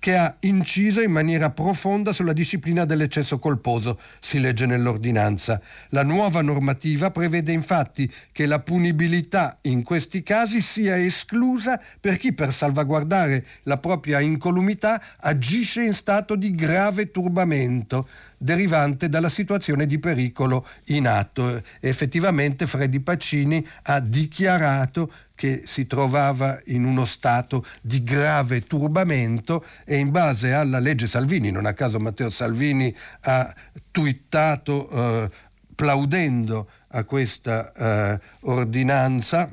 [0.05, 5.59] che ha inciso in maniera profonda sulla disciplina dell'eccesso colposo, si legge nell'ordinanza.
[5.89, 12.33] La nuova normativa prevede infatti che la punibilità in questi casi sia esclusa per chi
[12.33, 19.97] per salvaguardare la propria incolumità agisce in stato di grave turbamento derivante dalla situazione di
[19.97, 21.63] pericolo in atto.
[21.79, 29.97] effettivamente Freddy Pacini ha dichiarato che si trovava in uno stato di grave turbamento e
[29.97, 33.53] in base alla legge Salvini, non a caso Matteo Salvini ha
[33.91, 35.29] twittato eh,
[35.75, 39.51] plaudendo a questa eh, ordinanza,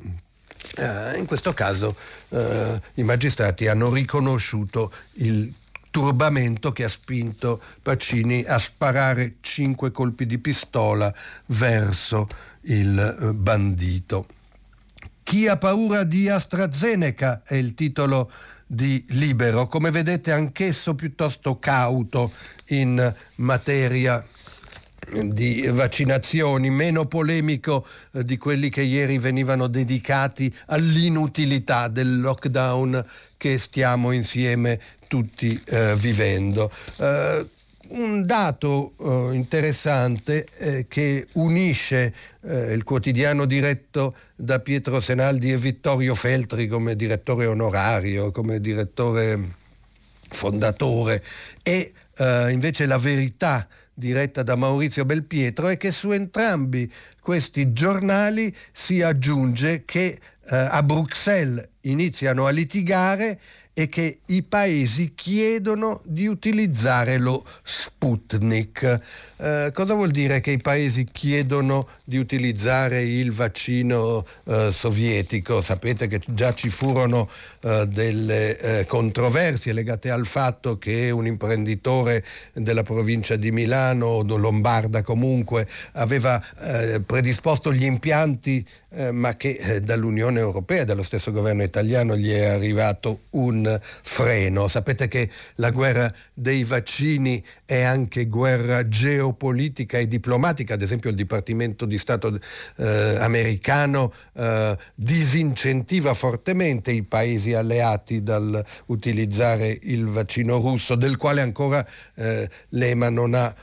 [0.75, 1.95] eh, in questo caso
[2.29, 5.53] eh, i magistrati hanno riconosciuto il
[5.91, 11.13] turbamento che ha spinto Pacini a sparare cinque colpi di pistola
[11.47, 12.27] verso
[12.61, 14.25] il eh, bandito.
[15.23, 18.31] Chi ha paura di AstraZeneca è il titolo
[18.67, 22.31] di Libero, come vedete anch'esso piuttosto cauto
[22.67, 24.23] in materia
[25.11, 33.03] di vaccinazioni, meno polemico eh, di quelli che ieri venivano dedicati all'inutilità del lockdown
[33.37, 36.71] che stiamo insieme tutti eh, vivendo.
[36.97, 37.45] Eh,
[37.93, 45.57] un dato eh, interessante eh, che unisce eh, il quotidiano diretto da Pietro Senaldi e
[45.57, 49.39] Vittorio Feltri come direttore onorario, come direttore
[50.29, 51.23] fondatore
[51.61, 58.53] e eh, invece la verità diretta da Maurizio Belpietro è che su entrambi questi giornali
[58.71, 63.39] si aggiunge che eh, a Bruxelles iniziano a litigare
[63.73, 68.99] è che i paesi chiedono di utilizzare lo Sputnik.
[69.37, 75.59] Eh, cosa vuol dire che i paesi chiedono di utilizzare il vaccino eh, sovietico?
[75.59, 77.27] Sapete che già ci furono
[77.61, 85.01] eh, delle eh, controversie legate al fatto che un imprenditore della provincia di Milano, lombarda
[85.01, 88.65] comunque, aveva eh, predisposto gli impianti
[88.95, 93.62] eh, ma che dall'Unione Europea, dallo stesso governo italiano, gli è arrivato un
[94.01, 94.67] freno.
[94.67, 101.15] Sapete che la guerra dei vaccini è anche guerra geopolitica e diplomatica, ad esempio il
[101.15, 102.39] Dipartimento di Stato
[102.77, 111.85] eh, americano eh, disincentiva fortemente i paesi alleati dall'utilizzare il vaccino russo, del quale ancora
[112.15, 113.53] eh, l'EMA non ha,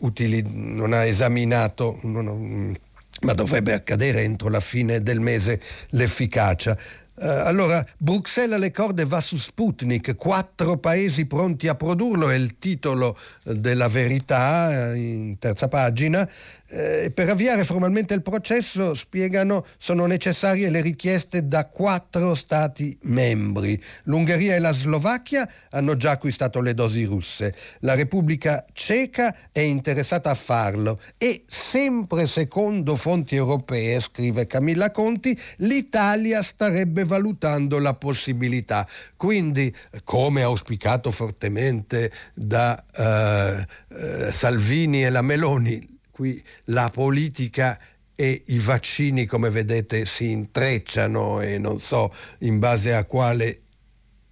[0.00, 1.98] utili- non ha esaminato.
[2.02, 2.76] Non,
[3.22, 6.76] ma dovrebbe accadere entro la fine del mese l'efficacia.
[7.22, 12.56] Uh, allora, Bruxelles alle corde va su Sputnik, quattro paesi pronti a produrlo, è il
[12.58, 16.26] titolo della verità in terza pagina.
[16.72, 23.82] Eh, per avviare formalmente il processo, spiegano, sono necessarie le richieste da quattro Stati membri.
[24.04, 27.52] L'Ungheria e la Slovacchia hanno già acquistato le dosi russe.
[27.80, 35.36] La Repubblica Ceca è interessata a farlo e, sempre secondo fonti europee, scrive Camilla Conti,
[35.56, 38.86] l'Italia starebbe valutando la possibilità.
[39.16, 47.80] Quindi, come auspicato fortemente da eh, eh, Salvini e la Meloni, qui la politica
[48.14, 53.62] e i vaccini, come vedete, si intrecciano e non so in base a quale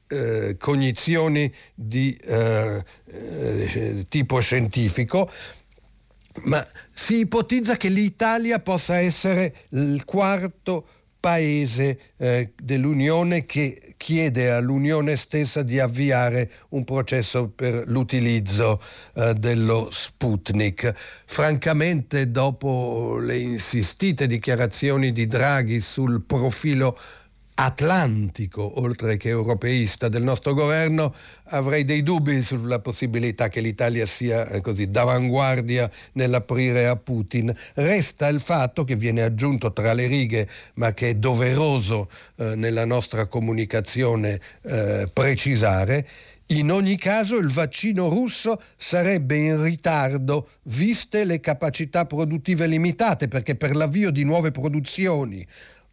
[0.09, 5.30] eh, cognizioni di eh, eh, tipo scientifico,
[6.43, 10.86] ma si ipotizza che l'Italia possa essere il quarto
[11.21, 18.81] paese eh, dell'Unione che chiede all'Unione stessa di avviare un processo per l'utilizzo
[19.14, 20.95] eh, dello Sputnik.
[21.27, 26.99] Francamente, dopo le insistite dichiarazioni di Draghi sul profilo
[27.61, 31.13] atlantico, oltre che europeista del nostro governo,
[31.47, 37.53] avrei dei dubbi sulla possibilità che l'Italia sia eh, così d'avanguardia nell'aprire a Putin.
[37.75, 42.85] Resta il fatto che viene aggiunto tra le righe, ma che è doveroso eh, nella
[42.85, 46.07] nostra comunicazione eh, precisare,
[46.51, 53.55] in ogni caso il vaccino russo sarebbe in ritardo viste le capacità produttive limitate perché
[53.55, 55.47] per l'avvio di nuove produzioni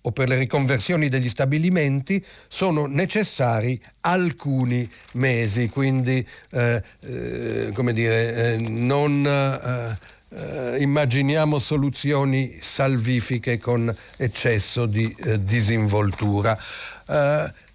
[0.05, 8.53] o per le riconversioni degli stabilimenti sono necessari alcuni mesi, quindi eh, eh, come dire,
[8.53, 9.97] eh, non eh,
[10.29, 16.57] eh, immaginiamo soluzioni salvifiche con eccesso di eh, disinvoltura.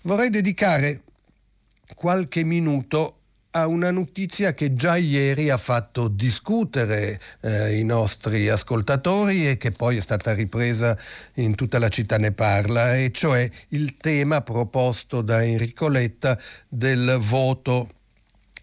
[0.03, 1.01] vorrei dedicare
[1.95, 3.20] qualche minuto
[3.53, 9.73] a una notizia che già ieri ha fatto discutere eh, i nostri ascoltatori e che
[9.73, 10.97] poi è stata ripresa
[11.35, 16.39] in tutta la città ne parla, e cioè il tema proposto da Enrico Letta
[16.69, 17.89] del voto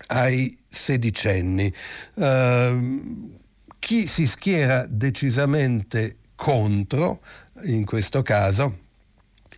[0.07, 1.73] ai sedicenni.
[2.13, 3.31] Uh,
[3.79, 7.21] chi si schiera decisamente contro,
[7.63, 8.85] in questo caso,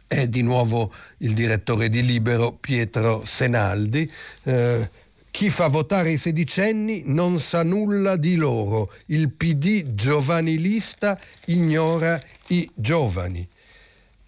[0.08, 4.12] è di nuovo il direttore di Libero Pietro Senaldi.
[4.44, 4.90] Eh,
[5.40, 8.92] chi fa votare i sedicenni non sa nulla di loro.
[9.06, 13.48] Il PD giovanilista ignora i giovani.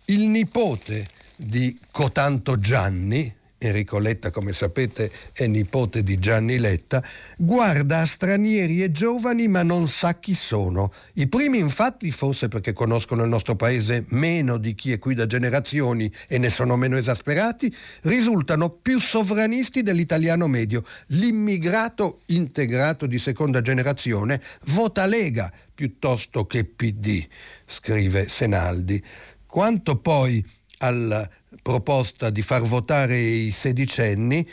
[0.06, 1.06] Il nipote
[1.36, 3.30] di Cotanto Gianni,
[3.64, 7.04] Enrico Letta, come sapete, è nipote di Gianni Letta,
[7.38, 10.92] guarda a stranieri e giovani ma non sa chi sono.
[11.14, 15.28] I primi infatti, forse perché conoscono il nostro paese meno di chi è qui da
[15.28, 20.84] generazioni e ne sono meno esasperati, risultano più sovranisti dell'italiano medio.
[21.08, 27.24] L'immigrato integrato di seconda generazione vota Lega piuttosto che PD,
[27.66, 29.04] scrive Senaldi.
[29.46, 30.44] Quanto poi
[30.82, 31.30] al
[31.62, 34.48] proposta di far votare i sedicenni,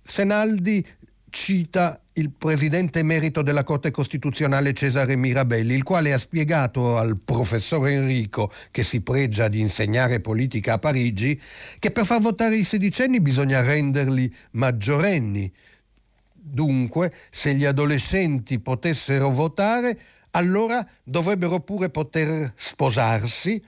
[0.00, 0.84] Senaldi
[1.30, 7.88] cita il presidente emerito della Corte Costituzionale Cesare Mirabelli, il quale ha spiegato al professor
[7.88, 11.40] Enrico, che si pregia di insegnare politica a Parigi,
[11.78, 15.50] che per far votare i sedicenni bisogna renderli maggiorenni.
[16.34, 19.98] Dunque, se gli adolescenti potessero votare,
[20.32, 23.60] allora dovrebbero pure poter sposarsi,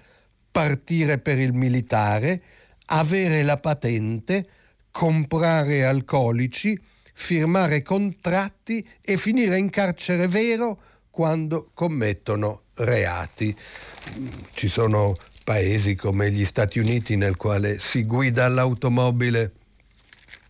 [0.55, 2.40] partire per il militare,
[2.86, 4.46] avere la patente,
[4.92, 6.80] comprare alcolici,
[7.12, 10.78] firmare contratti e finire in carcere vero
[11.11, 13.52] quando commettono reati.
[14.52, 19.55] Ci sono paesi come gli Stati Uniti nel quale si guida l'automobile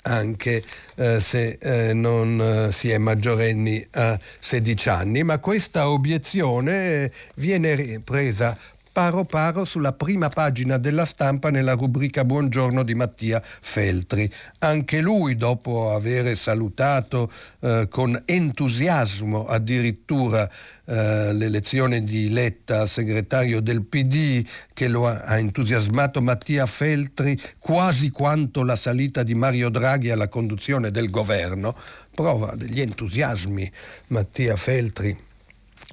[0.06, 0.62] anche
[0.96, 8.00] eh, se eh, non eh, si è maggiorenni a 16 anni, ma questa obiezione viene
[8.04, 8.54] presa
[8.94, 14.32] paro paro sulla prima pagina della stampa nella rubrica Buongiorno di Mattia Feltri.
[14.60, 17.28] Anche lui, dopo aver salutato
[17.58, 20.48] eh, con entusiasmo addirittura
[20.84, 28.10] eh, l'elezione di Letta segretario del PD, che lo ha, ha entusiasmato Mattia Feltri quasi
[28.10, 31.74] quanto la salita di Mario Draghi alla conduzione del governo,
[32.14, 33.68] prova degli entusiasmi
[34.10, 35.18] Mattia Feltri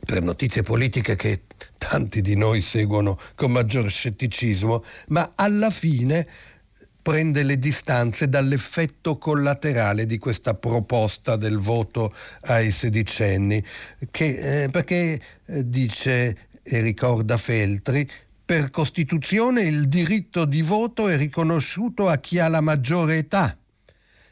[0.05, 1.41] per notizie politiche che
[1.87, 6.27] tanti di noi seguono con maggior scetticismo, ma alla fine
[7.01, 13.63] prende le distanze dall'effetto collaterale di questa proposta del voto ai sedicenni,
[14.11, 18.07] che, eh, perché eh, dice e ricorda Feltri,
[18.45, 23.57] per Costituzione il diritto di voto è riconosciuto a chi ha la maggiore età.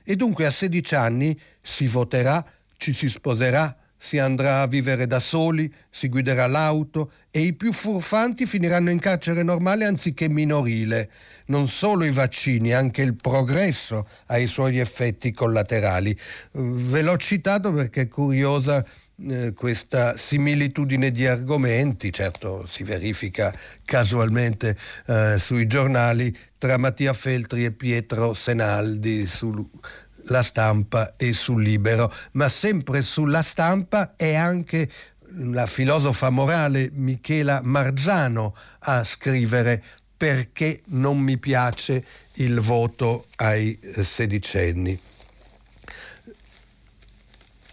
[0.03, 2.45] E dunque a 16 anni si voterà,
[2.77, 7.73] ci si sposerà, si andrà a vivere da soli, si guiderà l'auto e i più
[7.73, 11.11] furfanti finiranno in carcere normale anziché minorile.
[11.47, 16.17] Non solo i vaccini, anche il progresso ha i suoi effetti collaterali.
[16.53, 18.83] Ve l'ho citato perché è curiosa
[19.27, 24.77] eh, questa similitudine di argomenti, certo si verifica casualmente
[25.07, 29.69] eh, sui giornali, tra Mattia Feltri e Pietro Senaldi su
[30.29, 34.89] la stampa e sul libero, ma sempre sulla stampa è anche
[35.51, 39.83] la filosofa morale Michela Marzano a scrivere
[40.17, 42.03] perché non mi piace
[42.33, 44.99] il voto ai sedicenni.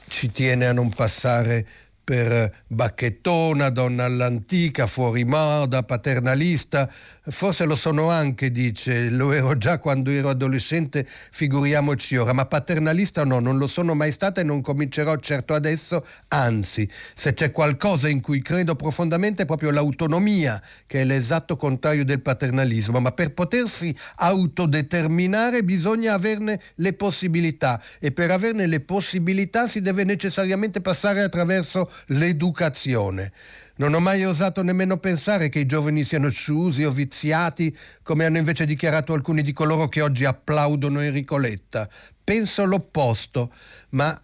[0.08, 1.66] Ci tiene a non passare
[2.06, 6.88] per bacchettona, donna all'antica, fuori moda, paternalista,
[7.28, 13.24] Forse lo sono anche, dice, lo ero già quando ero adolescente, figuriamoci ora, ma paternalista
[13.24, 18.08] no, non lo sono mai stata e non comincerò certo adesso, anzi, se c'è qualcosa
[18.08, 23.34] in cui credo profondamente è proprio l'autonomia, che è l'esatto contrario del paternalismo, ma per
[23.34, 31.22] potersi autodeterminare bisogna averne le possibilità e per averne le possibilità si deve necessariamente passare
[31.22, 33.32] attraverso l'educazione.
[33.76, 38.38] Non ho mai osato nemmeno pensare che i giovani siano sciusi o viziati, come hanno
[38.38, 41.88] invece dichiarato alcuni di coloro che oggi applaudono Enrico Letta.
[42.24, 43.52] Penso l'opposto,
[43.90, 44.18] ma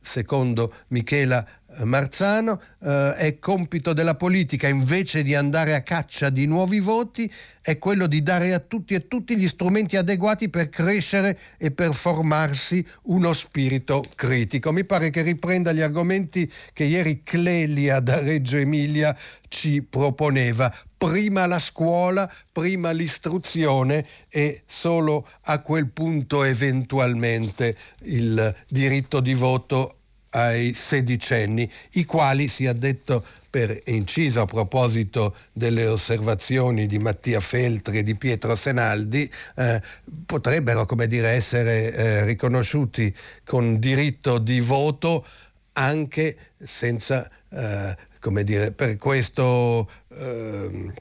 [0.00, 1.46] secondo Michela
[1.84, 7.78] Marzano, eh, è compito della politica, invece di andare a caccia di nuovi voti, è
[7.78, 12.84] quello di dare a tutti e tutti gli strumenti adeguati per crescere e per formarsi
[13.02, 14.72] uno spirito critico.
[14.72, 19.14] Mi pare che riprenda gli argomenti che ieri Clelia da Reggio Emilia
[19.48, 20.74] ci proponeva.
[20.96, 29.97] Prima la scuola, prima l'istruzione e solo a quel punto eventualmente il diritto di voto
[30.30, 37.98] ai sedicenni, i quali, sia detto per inciso a proposito delle osservazioni di Mattia Feltri
[37.98, 39.80] e di Pietro Senaldi, eh,
[40.26, 43.14] potrebbero come dire, essere eh, riconosciuti
[43.44, 45.24] con diritto di voto
[45.72, 50.92] anche senza, eh, come dire, per questo ehm,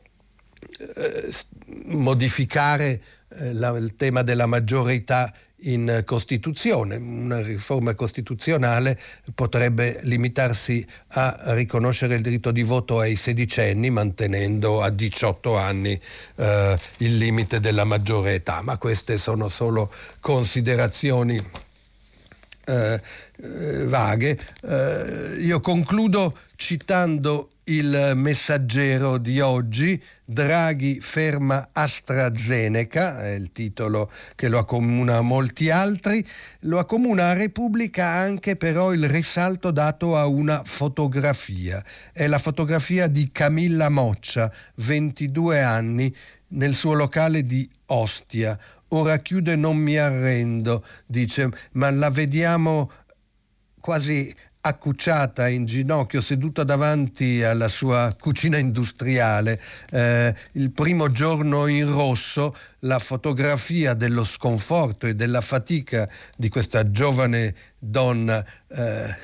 [0.95, 1.29] eh,
[1.85, 6.95] modificare eh, la, il tema della maggiore età in Costituzione.
[6.95, 8.99] Una riforma costituzionale
[9.33, 15.99] potrebbe limitarsi a riconoscere il diritto di voto ai sedicenni mantenendo a 18 anni
[16.35, 21.35] eh, il limite della maggiore età, ma queste sono solo considerazioni
[22.65, 23.01] eh,
[23.37, 24.37] eh vaghe.
[24.63, 34.47] Eh, io concludo citando il messaggero di oggi, Draghi ferma AstraZeneca, è il titolo che
[34.47, 36.25] lo accomuna a molti altri,
[36.61, 41.83] lo accomuna a Repubblica anche però il risalto dato a una fotografia.
[42.13, 46.13] È la fotografia di Camilla Moccia, 22 anni,
[46.49, 48.57] nel suo locale di Ostia.
[48.89, 52.89] Ora chiude non mi arrendo, dice, ma la vediamo
[53.79, 54.33] quasi
[54.67, 59.59] accucciata in ginocchio, seduta davanti alla sua cucina industriale.
[59.91, 66.91] Eh, il primo giorno in rosso, la fotografia dello sconforto e della fatica di questa
[66.91, 69.15] giovane donna eh,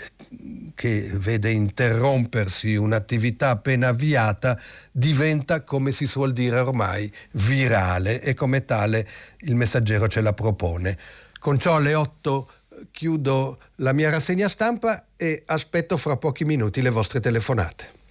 [0.76, 4.60] che vede interrompersi un'attività appena avviata
[4.92, 9.08] diventa, come si suol dire ormai, virale e come tale
[9.42, 10.98] il messaggero ce la propone.
[11.40, 12.48] Con ciò alle 8
[12.92, 18.02] chiudo la mia rassegna stampa e aspetto fra pochi minuti le vostre telefonate.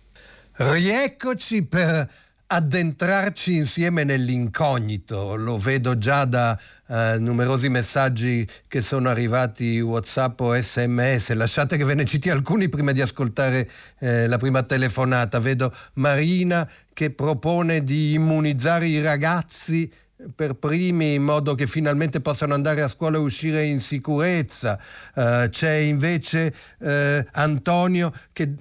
[0.54, 2.08] Rieccoci per
[2.52, 5.36] addentrarci insieme nell'incognito.
[5.36, 11.32] Lo vedo già da eh, numerosi messaggi che sono arrivati WhatsApp o SMS.
[11.32, 13.68] Lasciate che ve ne citi alcuni prima di ascoltare
[14.00, 15.38] eh, la prima telefonata.
[15.40, 19.90] Vedo Marina che propone di immunizzare i ragazzi
[20.35, 24.79] per primi in modo che finalmente possano andare a scuola e uscire in sicurezza.
[25.14, 28.55] Uh, c'è invece uh, Antonio che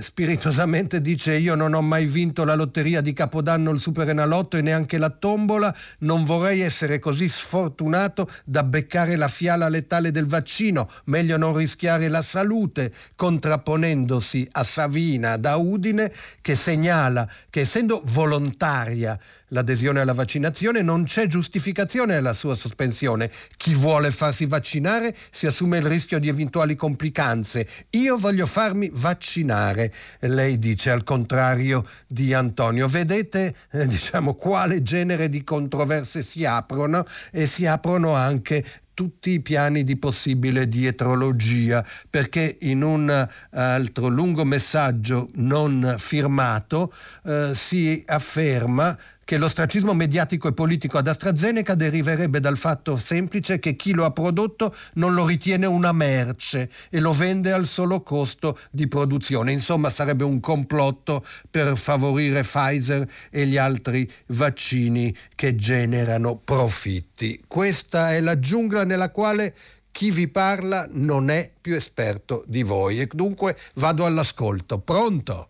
[0.00, 4.96] spiritosamente dice io non ho mai vinto la lotteria di Capodanno, il Superenalotto e neanche
[4.96, 11.36] la tombola, non vorrei essere così sfortunato da beccare la fiala letale del vaccino, meglio
[11.36, 16.10] non rischiare la salute, contrapponendosi a Savina da Udine
[16.40, 23.30] che segnala che essendo volontaria l'adesione alla vaccinazione non c'è giustificazione alla sua sospensione.
[23.56, 27.66] Chi vuole farsi vaccinare si assume il rischio di eventuali complicanze.
[27.90, 32.88] Io voglio farmi vaccinare, lei dice al contrario di Antonio.
[32.88, 38.64] Vedete eh, diciamo quale genere di controversie si aprono e si aprono anche
[38.96, 46.90] tutti i piani di possibile dietrologia, perché in un uh, altro lungo messaggio non firmato
[47.24, 48.96] uh, si afferma
[49.26, 54.12] che l'ostracismo mediatico e politico ad AstraZeneca deriverebbe dal fatto semplice che chi lo ha
[54.12, 59.50] prodotto non lo ritiene una merce e lo vende al solo costo di produzione.
[59.50, 67.42] Insomma, sarebbe un complotto per favorire Pfizer e gli altri vaccini che generano profitti.
[67.48, 69.56] Questa è la giungla nella quale
[69.90, 74.78] chi vi parla non è più esperto di voi e dunque vado all'ascolto.
[74.78, 75.48] Pronto?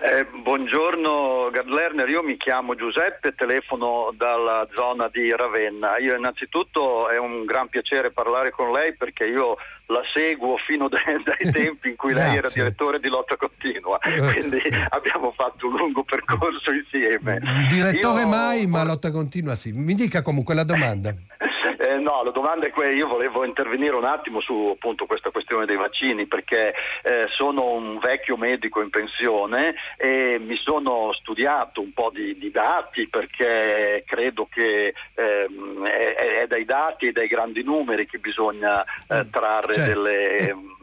[0.00, 5.98] Eh, buongiorno Gadlerner, io mi chiamo Giuseppe, telefono dalla zona di Ravenna.
[5.98, 11.20] Io innanzitutto è un gran piacere parlare con lei perché io la seguo fino dai,
[11.24, 14.18] dai tempi in cui lei era direttore di lotta continua, eh.
[14.20, 17.40] quindi abbiamo fatto un lungo percorso insieme.
[17.68, 18.28] Direttore io...
[18.28, 19.72] mai, ma lotta continua sì.
[19.72, 21.12] Mi dica comunque la domanda.
[21.88, 25.64] Eh, no, la domanda è quella, io volevo intervenire un attimo su appunto questa questione
[25.64, 31.94] dei vaccini perché eh, sono un vecchio medico in pensione e mi sono studiato un
[31.94, 37.62] po' di, di dati perché credo che ehm, è, è, dai dati e dai grandi
[37.62, 39.92] numeri che bisogna eh, trarre certo.
[39.92, 40.76] delle...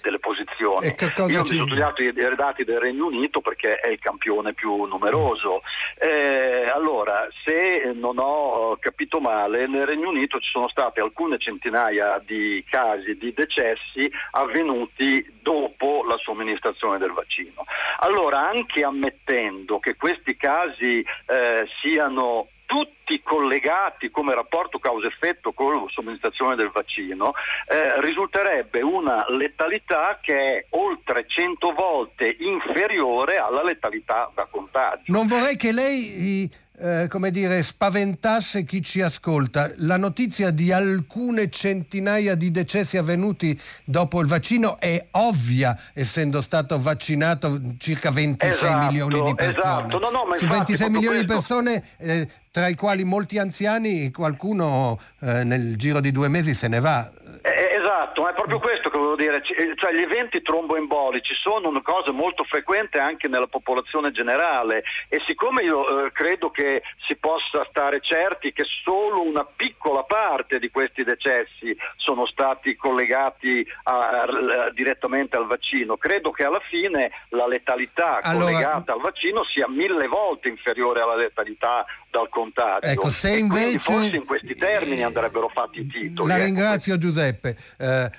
[0.00, 0.94] Delle posizioni.
[1.28, 1.58] Io ci...
[1.58, 5.62] ho studiato i dati del Regno Unito perché è il campione più numeroso.
[5.98, 12.22] Eh, allora, se non ho capito male, nel Regno Unito ci sono state alcune centinaia
[12.24, 17.64] di casi di decessi avvenuti dopo la somministrazione del vaccino.
[17.98, 25.84] Allora, anche ammettendo che questi casi eh, siano tutti collegati come rapporto causa-effetto con la
[25.88, 27.32] somministrazione del vaccino,
[27.66, 35.04] eh, risulterebbe una letalità che è oltre 100 volte inferiore alla letalità da contagio.
[35.06, 36.50] Non vorrei che lei
[36.80, 39.70] eh, come dire, spaventasse chi ci ascolta.
[39.78, 46.80] La notizia di alcune centinaia di decessi avvenuti dopo il vaccino è ovvia, essendo stato
[46.80, 49.86] vaccinato circa 26 esatto, milioni di persone.
[49.86, 49.98] Esatto.
[49.98, 55.44] No, no, Su 26 milioni di persone, eh, tra i quali molti anziani, qualcuno eh,
[55.44, 57.10] nel giro di due mesi se ne va.
[57.42, 59.42] Eh, esatto, è proprio questo che volevo dire,
[59.76, 65.62] cioè gli eventi tromboembolici sono una cosa molto frequente anche nella popolazione generale e siccome
[65.62, 71.04] io eh, credo che si possa stare certi che solo una piccola parte di questi
[71.04, 78.20] decessi sono stati collegati a, a, direttamente al vaccino, credo che alla fine la letalità
[78.20, 78.44] allora...
[78.44, 82.86] collegata al vaccino sia mille volte inferiore alla letalità dal contagio.
[82.86, 83.78] Ecco, se invece...
[83.78, 86.28] Forse in questi termini andrebbero fatti i titoli.
[86.28, 86.44] La ecco.
[86.44, 87.56] ringrazio Giuseppe.
[87.78, 88.10] Eh,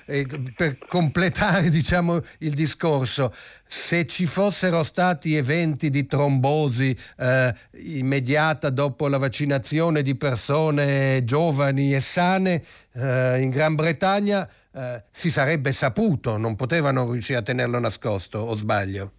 [0.56, 3.32] per completare diciamo, il discorso,
[3.66, 7.54] se ci fossero stati eventi di trombosi eh,
[7.84, 12.62] immediata dopo la vaccinazione di persone giovani e sane
[12.94, 18.54] eh, in Gran Bretagna, eh, si sarebbe saputo, non potevano riuscire a tenerlo nascosto, o
[18.54, 19.12] sbaglio?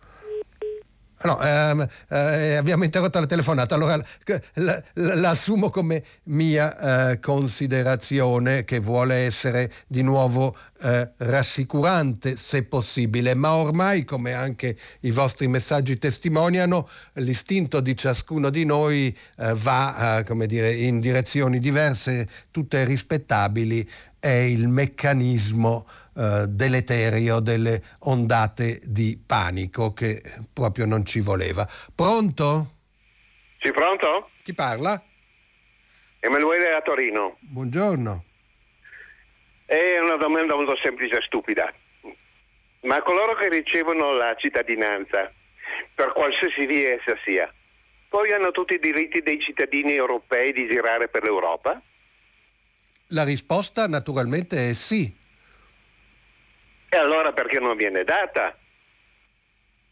[1.23, 4.03] No, ehm, eh, abbiamo interrotto la telefonata, allora la,
[4.55, 12.63] la, la assumo come mia eh, considerazione che vuole essere di nuovo eh, rassicurante se
[12.63, 19.53] possibile, ma ormai come anche i vostri messaggi testimoniano, l'istinto di ciascuno di noi eh,
[19.53, 23.87] va eh, dire, in direzioni diverse, tutte rispettabili,
[24.19, 25.85] è il meccanismo
[26.15, 31.67] eh, deleterio delle ondate di panico che proprio non ci voleva.
[31.95, 32.65] Pronto?
[33.59, 34.29] Sì, pronto?
[34.43, 35.01] Chi parla?
[36.19, 37.37] Emanuele da Torino.
[37.39, 38.25] Buongiorno.
[39.65, 41.73] È una domanda molto semplice e stupida.
[42.81, 45.31] Ma coloro che ricevono la cittadinanza,
[45.93, 47.53] per qualsiasi via essa sia,
[48.09, 51.81] poi hanno tutti i diritti dei cittadini europei di girare per l'Europa?
[53.09, 55.19] La risposta naturalmente è sì.
[56.93, 58.53] E allora perché non viene data?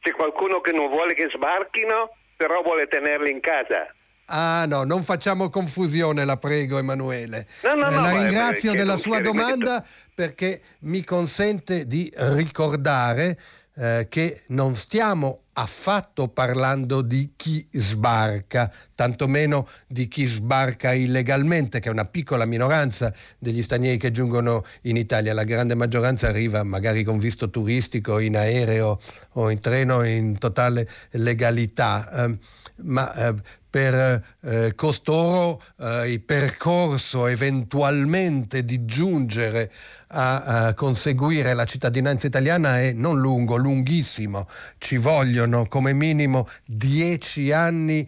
[0.02, 3.88] C'è qualcuno che non vuole che sbarchino, però vuole tenerli in casa.
[4.26, 7.48] Ah no, non facciamo confusione, la prego Emanuele.
[7.64, 9.82] No, no, eh, no, la ringrazio della sua domanda
[10.14, 13.38] perché mi consente di ricordare
[13.80, 21.88] eh, che non stiamo affatto parlando di chi sbarca, tantomeno di chi sbarca illegalmente, che
[21.88, 25.34] è una piccola minoranza degli stranieri che giungono in Italia.
[25.34, 29.00] La grande maggioranza arriva magari con visto turistico, in aereo
[29.34, 32.24] o in treno in totale legalità.
[32.24, 32.38] Ehm,
[32.82, 33.34] ma eh,
[33.70, 39.72] per eh, costoro eh, il percorso eventualmente di giungere
[40.10, 44.48] a, a conseguire la cittadinanza italiana è non lungo, lunghissimo.
[44.78, 48.08] Ci vogliono come minimo dieci anni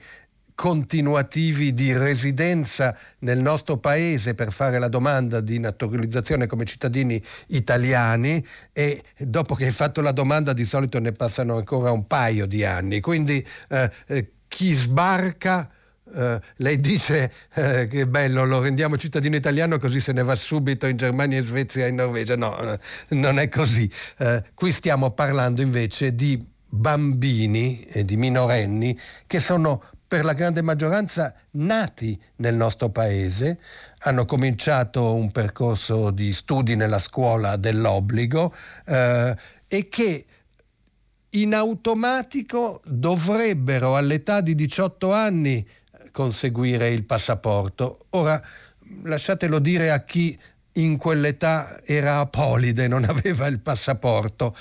[0.62, 8.45] continuativi di residenza nel nostro paese per fare la domanda di naturalizzazione come cittadini italiani
[8.72, 12.64] e dopo che hai fatto la domanda di solito ne passano ancora un paio di
[12.64, 12.99] anni.
[12.99, 15.70] Quindi eh, eh, chi sbarca
[16.14, 20.88] eh, lei dice eh, che bello, lo rendiamo cittadino italiano così se ne va subito
[20.88, 22.36] in Germania, in Svezia in Norvegia.
[22.36, 22.78] No, eh,
[23.10, 23.89] non è così.
[24.18, 30.62] Eh, qui stiamo parlando invece di bambini e di minorenni che sono per la grande
[30.62, 33.58] maggioranza nati nel nostro paese,
[33.99, 38.54] hanno cominciato un percorso di studi nella scuola dell'obbligo
[38.86, 40.26] e che
[41.32, 45.65] in automatico dovrebbero all'età di 18 anni
[46.11, 48.05] conseguire il passaporto.
[48.11, 48.41] Ora,
[49.03, 50.38] lasciatelo dire a chi
[50.73, 54.55] in quell'età era apolide, non aveva il passaporto.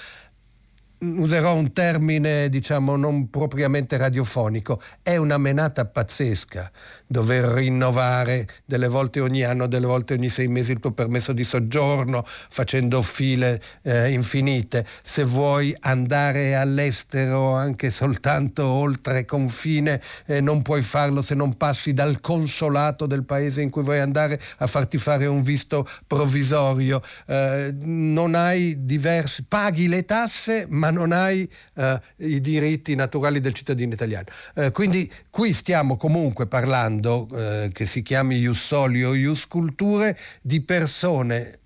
[1.03, 4.79] Userò un termine, diciamo, non propriamente radiofonico.
[5.01, 6.71] È una menata pazzesca
[7.07, 11.43] dover rinnovare delle volte ogni anno, delle volte ogni sei mesi il tuo permesso di
[11.43, 14.87] soggiorno, facendo file eh, infinite.
[15.03, 21.95] Se vuoi andare all'estero anche soltanto oltre confine, eh, non puoi farlo se non passi
[21.95, 27.01] dal consolato del paese in cui vuoi andare a farti fare un visto provvisorio.
[27.27, 33.53] Eh, non hai diversi, paghi le tasse, ma non hai eh, i diritti naturali del
[33.53, 34.27] cittadino italiano.
[34.55, 40.17] Eh, quindi qui stiamo comunque parlando, eh, che si chiami Ius Soli o Ius Culture,
[40.43, 41.59] di persone,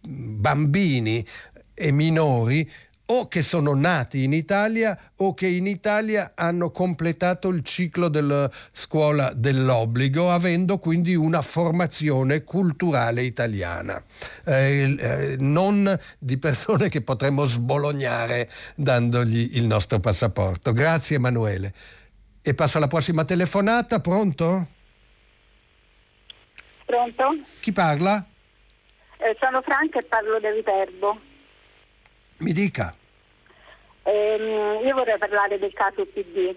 [0.00, 1.24] bambini
[1.74, 2.68] e minori
[3.06, 8.50] o che sono nati in Italia o che in Italia hanno completato il ciclo della
[8.72, 14.02] scuola dell'obbligo, avendo quindi una formazione culturale italiana,
[14.46, 20.72] eh, eh, non di persone che potremmo sbolognare dandogli il nostro passaporto.
[20.72, 21.72] Grazie Emanuele.
[22.40, 24.66] E passo alla prossima telefonata, pronto?
[26.84, 27.36] Pronto?
[27.60, 28.24] Chi parla?
[29.18, 31.30] Eh, sono Franca e parlo da Viterbo.
[32.42, 32.92] Mi dica.
[34.02, 36.52] Ehm, io vorrei parlare del caso PD.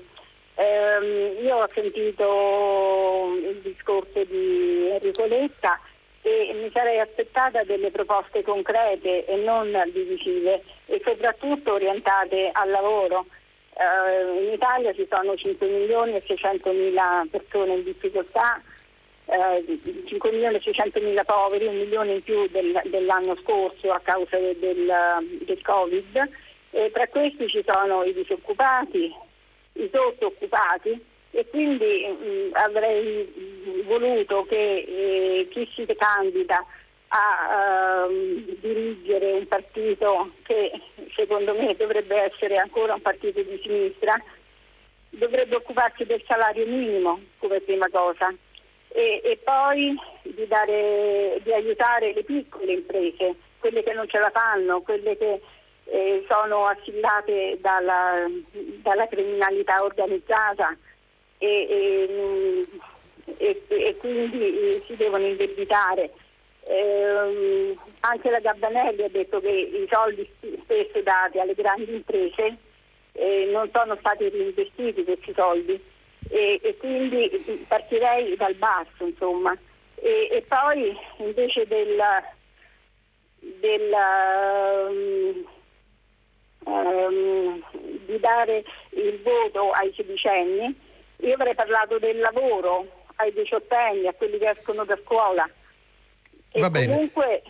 [0.56, 5.80] Ehm, io ho sentito il discorso di Enrico Letta
[6.24, 13.28] e mi sarei aspettata delle proposte concrete e non divisive e soprattutto orientate al lavoro.
[13.78, 18.60] Eh, in Italia ci sono 5 milioni e 600 mila persone in difficoltà,
[19.26, 24.00] eh, 5 milioni e 600 mila poveri, un milione in più del- dell'anno scorso a
[24.00, 26.30] causa del, del- Covid.
[26.72, 29.14] E tra questi ci sono i disoccupati,
[29.74, 34.56] i sottooccupati e quindi mh, avrei voluto che
[34.88, 36.64] eh, chi si candida
[37.10, 40.72] a ehm, dirigere un partito che
[41.16, 44.16] secondo me dovrebbe essere ancora un partito di sinistra
[45.10, 48.34] dovrebbe occuparsi del salario minimo come prima cosa
[48.96, 54.30] e, e poi di, dare, di aiutare le piccole imprese, quelle che non ce la
[54.30, 55.42] fanno, quelle che
[55.84, 58.26] eh, sono assillate dalla,
[58.82, 60.76] dalla criminalità organizzata
[61.38, 62.64] e,
[63.38, 66.12] e, e- quindi eh, si devono indebitare.
[66.68, 70.28] Ehm, anche la Gabbanelli ha detto che i soldi
[70.64, 72.58] spesso dati alle grandi imprese
[73.12, 75.94] eh, non sono stati reinvestiti questi soldi
[76.30, 77.30] e, e quindi
[77.68, 79.56] partirei dal basso insomma
[79.96, 82.02] e, e poi invece del,
[83.40, 83.92] del
[84.90, 85.46] um,
[86.72, 87.64] um,
[88.06, 90.80] di dare il voto ai sedicenni
[91.18, 95.46] io avrei parlato del lavoro ai diciottenni, a quelli che escono da scuola
[96.56, 96.94] e Va bene.
[96.94, 97.42] comunque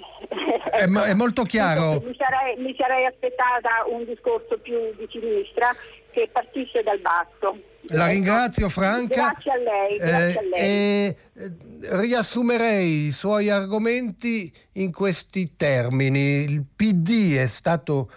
[0.71, 2.01] È, è molto chiaro.
[2.03, 5.69] Mi sarei, mi sarei aspettata un discorso più di sinistra
[6.15, 7.59] che partisse dal basso.
[7.89, 9.33] La ringrazio Franca.
[9.33, 9.97] Grazie a lei.
[9.97, 10.61] Grazie a lei.
[10.61, 11.53] Eh, eh,
[11.99, 16.43] riassumerei i suoi argomenti in questi termini.
[16.45, 18.09] Il PD è stato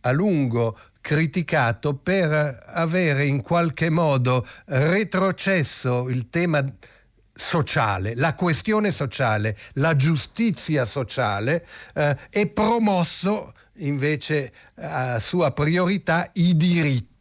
[0.00, 6.64] a lungo criticato per avere in qualche modo retrocesso il tema
[7.34, 16.56] sociale, la questione sociale, la giustizia sociale eh, e promosso invece a sua priorità i
[16.56, 17.13] diritti,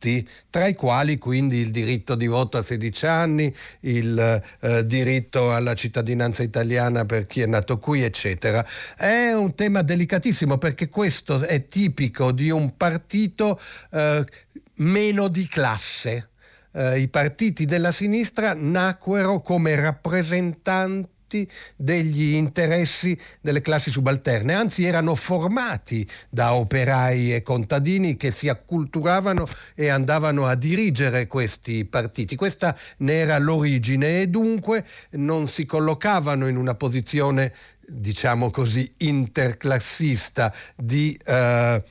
[0.49, 5.73] tra i quali quindi il diritto di voto a 16 anni, il eh, diritto alla
[5.73, 8.65] cittadinanza italiana per chi è nato qui, eccetera.
[8.97, 13.59] È un tema delicatissimo perché questo è tipico di un partito
[13.91, 14.25] eh,
[14.75, 16.29] meno di classe
[16.73, 21.11] eh, i partiti della sinistra nacquero come rappresentanti
[21.75, 29.45] degli interessi delle classi subalterne, anzi erano formati da operai e contadini che si acculturavano
[29.75, 32.35] e andavano a dirigere questi partiti.
[32.35, 37.53] Questa ne era l'origine e dunque non si collocavano in una posizione,
[37.87, 41.83] diciamo così, interclassista di eh,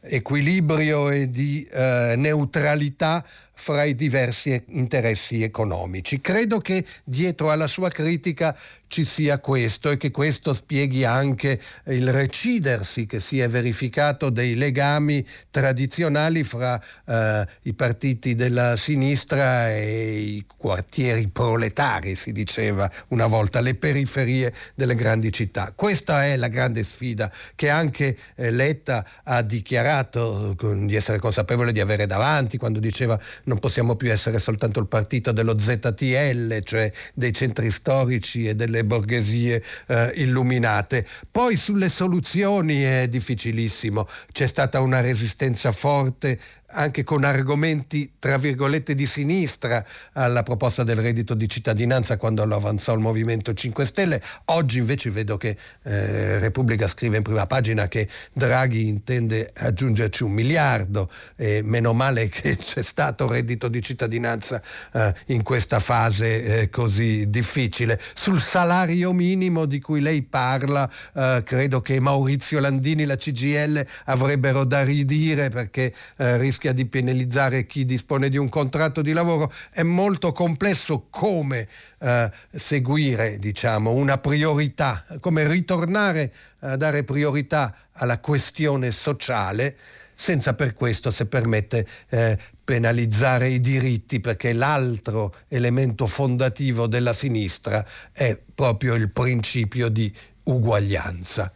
[0.00, 3.24] equilibrio e di eh, neutralità
[3.58, 6.20] fra i diversi interessi economici.
[6.20, 12.12] Credo che dietro alla sua critica ci sia questo e che questo spieghi anche il
[12.12, 20.18] recidersi che si è verificato dei legami tradizionali fra eh, i partiti della sinistra e
[20.18, 25.72] i quartieri proletari, si diceva una volta, le periferie delle grandi città.
[25.74, 31.80] Questa è la grande sfida che anche eh, Letta ha dichiarato di essere consapevole di
[31.80, 37.32] avere davanti quando diceva non possiamo più essere soltanto il partito dello ZTL, cioè dei
[37.32, 41.06] centri storici e delle borghesie eh, illuminate.
[41.30, 46.38] Poi sulle soluzioni è difficilissimo, c'è stata una resistenza forte
[46.68, 52.56] anche con argomenti tra virgolette di sinistra alla proposta del reddito di cittadinanza quando lo
[52.56, 54.22] avanzò il Movimento 5 Stelle.
[54.46, 60.32] Oggi invece vedo che eh, Repubblica scrive in prima pagina che Draghi intende aggiungerci un
[60.32, 64.60] miliardo e meno male che c'è stato reddito di cittadinanza
[64.92, 68.00] eh, in questa fase eh, così difficile.
[68.14, 73.86] Sul salario minimo di cui lei parla eh, credo che Maurizio Landini e la CGL
[74.06, 79.52] avrebbero da ridire perché eh, rischia di penalizzare chi dispone di un contratto di lavoro,
[79.70, 88.18] è molto complesso come eh, seguire diciamo, una priorità, come ritornare a dare priorità alla
[88.18, 89.76] questione sociale
[90.18, 97.84] senza per questo, se permette, eh, penalizzare i diritti, perché l'altro elemento fondativo della sinistra
[98.12, 100.10] è proprio il principio di
[100.44, 101.52] uguaglianza.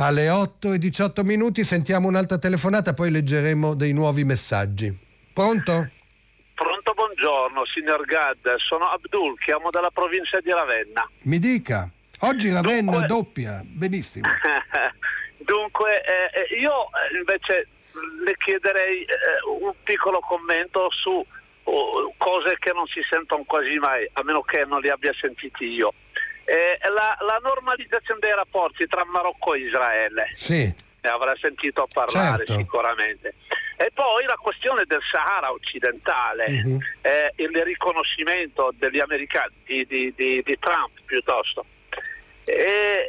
[0.00, 4.96] Alle 8 e 18 minuti sentiamo un'altra telefonata, poi leggeremo dei nuovi messaggi.
[5.32, 5.90] Pronto?
[6.54, 8.54] Pronto, buongiorno, signor Gad.
[8.58, 11.04] Sono Abdul, chiamo dalla provincia di Ravenna.
[11.22, 11.90] Mi dica,
[12.20, 13.06] oggi Ravenna Dunque...
[13.08, 14.28] doppia, benissimo.
[15.42, 17.66] Dunque, eh, io eh, invece
[18.24, 19.06] le chiederei eh,
[19.62, 24.64] un piccolo commento su uh, cose che non si sentono quasi mai, a meno che
[24.64, 25.92] non li abbia sentiti io.
[26.48, 30.30] Eh, la, la, normalizzazione dei rapporti tra Marocco e Israele.
[30.32, 30.74] Sì.
[31.00, 32.56] Ne avrà sentito parlare certo.
[32.56, 33.34] sicuramente.
[33.76, 36.78] E poi la questione del Sahara occidentale, uh-huh.
[37.02, 41.66] eh, il riconoscimento degli americani, di, di, di, di Trump piuttosto.
[42.44, 43.06] E,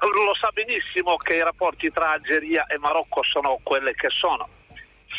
[0.00, 4.48] lo sa benissimo che i rapporti tra Algeria e Marocco sono quelle che sono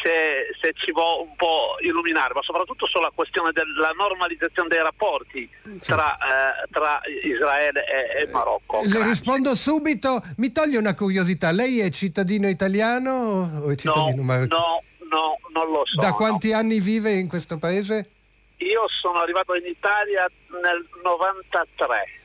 [0.01, 5.49] se, se, ci può un po' illuminare, ma soprattutto sulla questione della normalizzazione dei rapporti
[5.81, 8.81] tra, eh, tra Israele e, e Marocco.
[8.81, 9.09] Le Grazie.
[9.09, 14.57] rispondo subito, mi toglie una curiosità, lei è cittadino italiano o è cittadino no, marocchino?
[14.57, 15.99] No, no, non lo so.
[15.99, 18.09] Da quanti anni vive in questo paese?
[18.57, 20.25] Io sono arrivato in Italia
[20.61, 22.15] nel 93.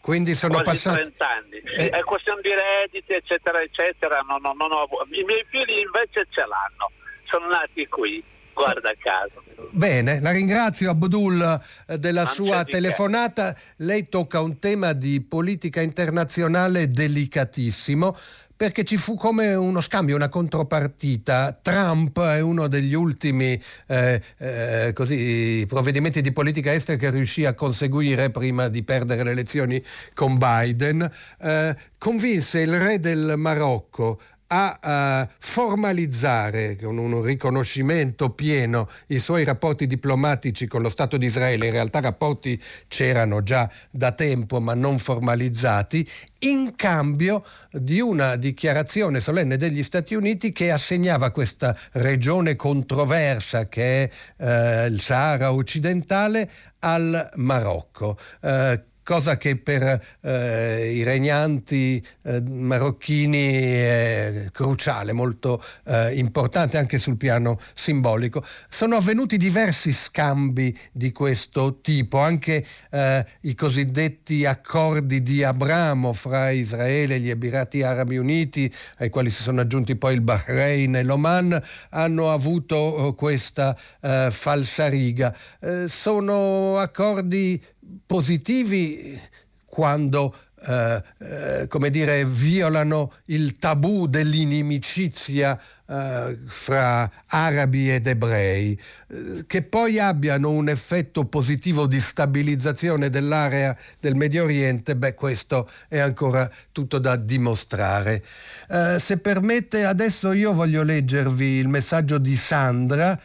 [0.00, 1.58] Quindi sono passati 30 anni.
[1.58, 1.90] Eh.
[1.90, 4.20] È questione di redditi, eccetera, eccetera.
[4.20, 6.90] No, no, no, I miei figli invece ce l'hanno
[7.28, 8.22] sono nati qui,
[8.54, 9.42] guarda caso.
[9.70, 13.54] Bene, la ringrazio Abdul eh, della non sua telefonata.
[13.76, 18.16] Lei tocca un tema di politica internazionale delicatissimo
[18.58, 21.56] perché ci fu come uno scambio, una contropartita.
[21.62, 27.54] Trump è uno degli ultimi eh, eh, così, provvedimenti di politica estera che riuscì a
[27.54, 29.80] conseguire prima di perdere le elezioni
[30.12, 31.08] con Biden.
[31.40, 39.44] Eh, convinse il re del Marocco a uh, formalizzare con un riconoscimento pieno i suoi
[39.44, 44.74] rapporti diplomatici con lo Stato di Israele, in realtà rapporti c'erano già da tempo ma
[44.74, 46.08] non formalizzati,
[46.40, 54.04] in cambio di una dichiarazione solenne degli Stati Uniti che assegnava questa regione controversa che
[54.04, 58.16] è eh, il Sahara occidentale al Marocco.
[58.40, 66.98] Eh, cosa che per eh, i regnanti eh, marocchini è cruciale, molto eh, importante anche
[66.98, 68.44] sul piano simbolico.
[68.68, 76.50] Sono avvenuti diversi scambi di questo tipo, anche eh, i cosiddetti accordi di Abramo fra
[76.50, 81.02] Israele e gli Emirati Arabi Uniti, ai quali si sono aggiunti poi il Bahrain e
[81.02, 81.58] l'Oman,
[81.92, 85.34] hanno avuto oh, questa eh, falsariga.
[85.60, 87.58] Eh, sono accordi
[88.06, 89.20] positivi
[89.64, 90.34] quando
[90.66, 98.78] eh, eh, come dire, violano il tabù dell'inimicizia eh, fra arabi ed ebrei,
[99.08, 105.70] eh, che poi abbiano un effetto positivo di stabilizzazione dell'area del Medio Oriente, beh questo
[105.86, 108.24] è ancora tutto da dimostrare.
[108.68, 113.18] Eh, se permette adesso io voglio leggervi il messaggio di Sandra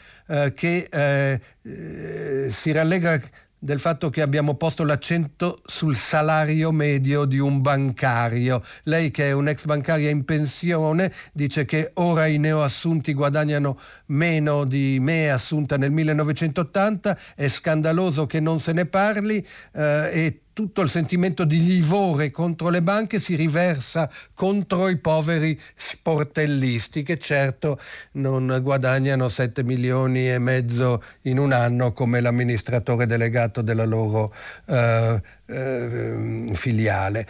[0.54, 1.42] che
[2.50, 3.20] si rallegra
[3.64, 8.62] del fatto che abbiamo posto l'accento sul salario medio di un bancario.
[8.84, 14.98] Lei che è un'ex bancaria in pensione dice che ora i neoassunti guadagnano meno di
[15.00, 20.90] me assunta nel 1980, è scandaloso che non se ne parli eh, e tutto il
[20.90, 27.80] sentimento di livore contro le banche si riversa contro i poveri sportellisti che certo
[28.14, 34.34] non guadagnano 7 milioni e mezzo in un anno come l'amministratore delegato della loro
[34.68, 37.28] eh, eh, filiale.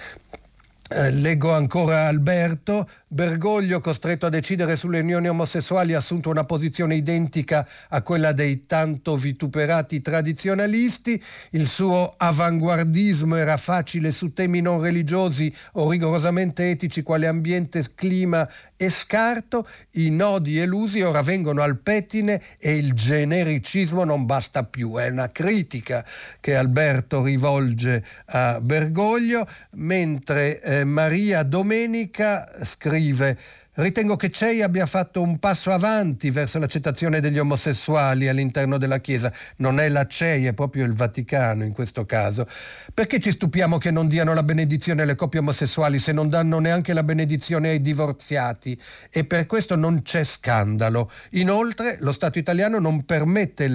[0.95, 6.93] Eh, leggo ancora Alberto, Bergoglio costretto a decidere sulle unioni omosessuali ha assunto una posizione
[6.93, 11.19] identica a quella dei tanto vituperati tradizionalisti,
[11.51, 18.47] il suo avanguardismo era facile su temi non religiosi o rigorosamente etici quale ambiente, clima
[18.75, 24.97] e scarto, i nodi elusi ora vengono al pettine e il genericismo non basta più,
[24.97, 26.05] è una critica
[26.39, 33.37] che Alberto rivolge a Bergoglio, mentre eh, Maria Domenica scrive
[33.75, 39.33] Ritengo che Cei abbia fatto un passo avanti verso l'accettazione degli omosessuali all'interno della Chiesa.
[39.57, 42.45] Non è la Cei, è proprio il Vaticano in questo caso.
[42.93, 46.93] Perché ci stupiamo che non diano la benedizione alle coppie omosessuali se non danno neanche
[46.93, 48.79] la benedizione ai divorziati?
[49.09, 51.09] E per questo non c'è scandalo.
[51.31, 53.67] Inoltre lo Stato italiano non permette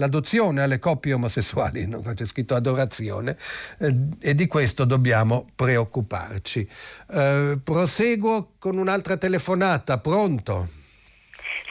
[0.00, 3.36] l'adozione alle coppie omosessuali, non c'è scritto adorazione,
[3.78, 6.66] eh, e di questo dobbiamo preoccuparci.
[7.12, 10.78] Eh, proseguo con un'altra telefonata, pronto?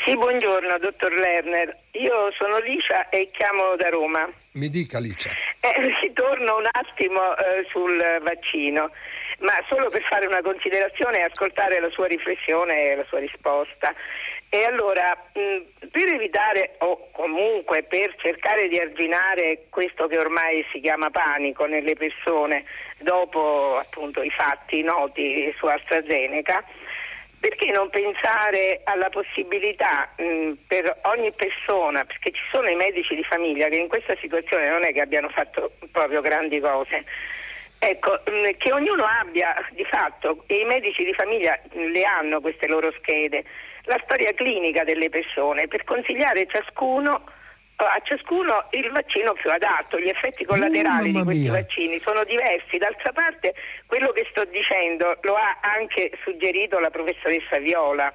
[0.06, 4.30] Sì, buongiorno dottor Lerner, io sono Licia e chiamo da Roma.
[4.54, 5.32] Mi dica Licia.
[5.60, 8.92] Eh, ritorno un attimo eh, sul vaccino,
[9.40, 13.94] ma solo per fare una considerazione e ascoltare la sua riflessione e la sua risposta.
[14.52, 21.12] E allora, per evitare o comunque per cercare di arginare questo che ormai si chiama
[21.12, 22.66] panico nelle persone
[22.98, 26.64] dopo appunto i fatti noti su AstraZeneca,
[27.40, 33.68] perché non pensare alla possibilità per ogni persona, perché ci sono i medici di famiglia
[33.68, 37.06] che in questa situazione non è che abbiano fatto proprio grandi cose,
[37.82, 38.22] Ecco,
[38.58, 43.46] che ognuno abbia di fatto, e i medici di famiglia le hanno queste loro schede,
[43.90, 47.24] la storia clinica delle persone per consigliare ciascuno,
[47.76, 50.00] a ciascuno il vaccino più adatto.
[50.00, 51.52] Gli effetti collaterali uh, di questi mia.
[51.54, 52.78] vaccini sono diversi.
[52.78, 53.56] D'altra parte,
[53.88, 58.14] quello che sto dicendo lo ha anche suggerito la professoressa Viola.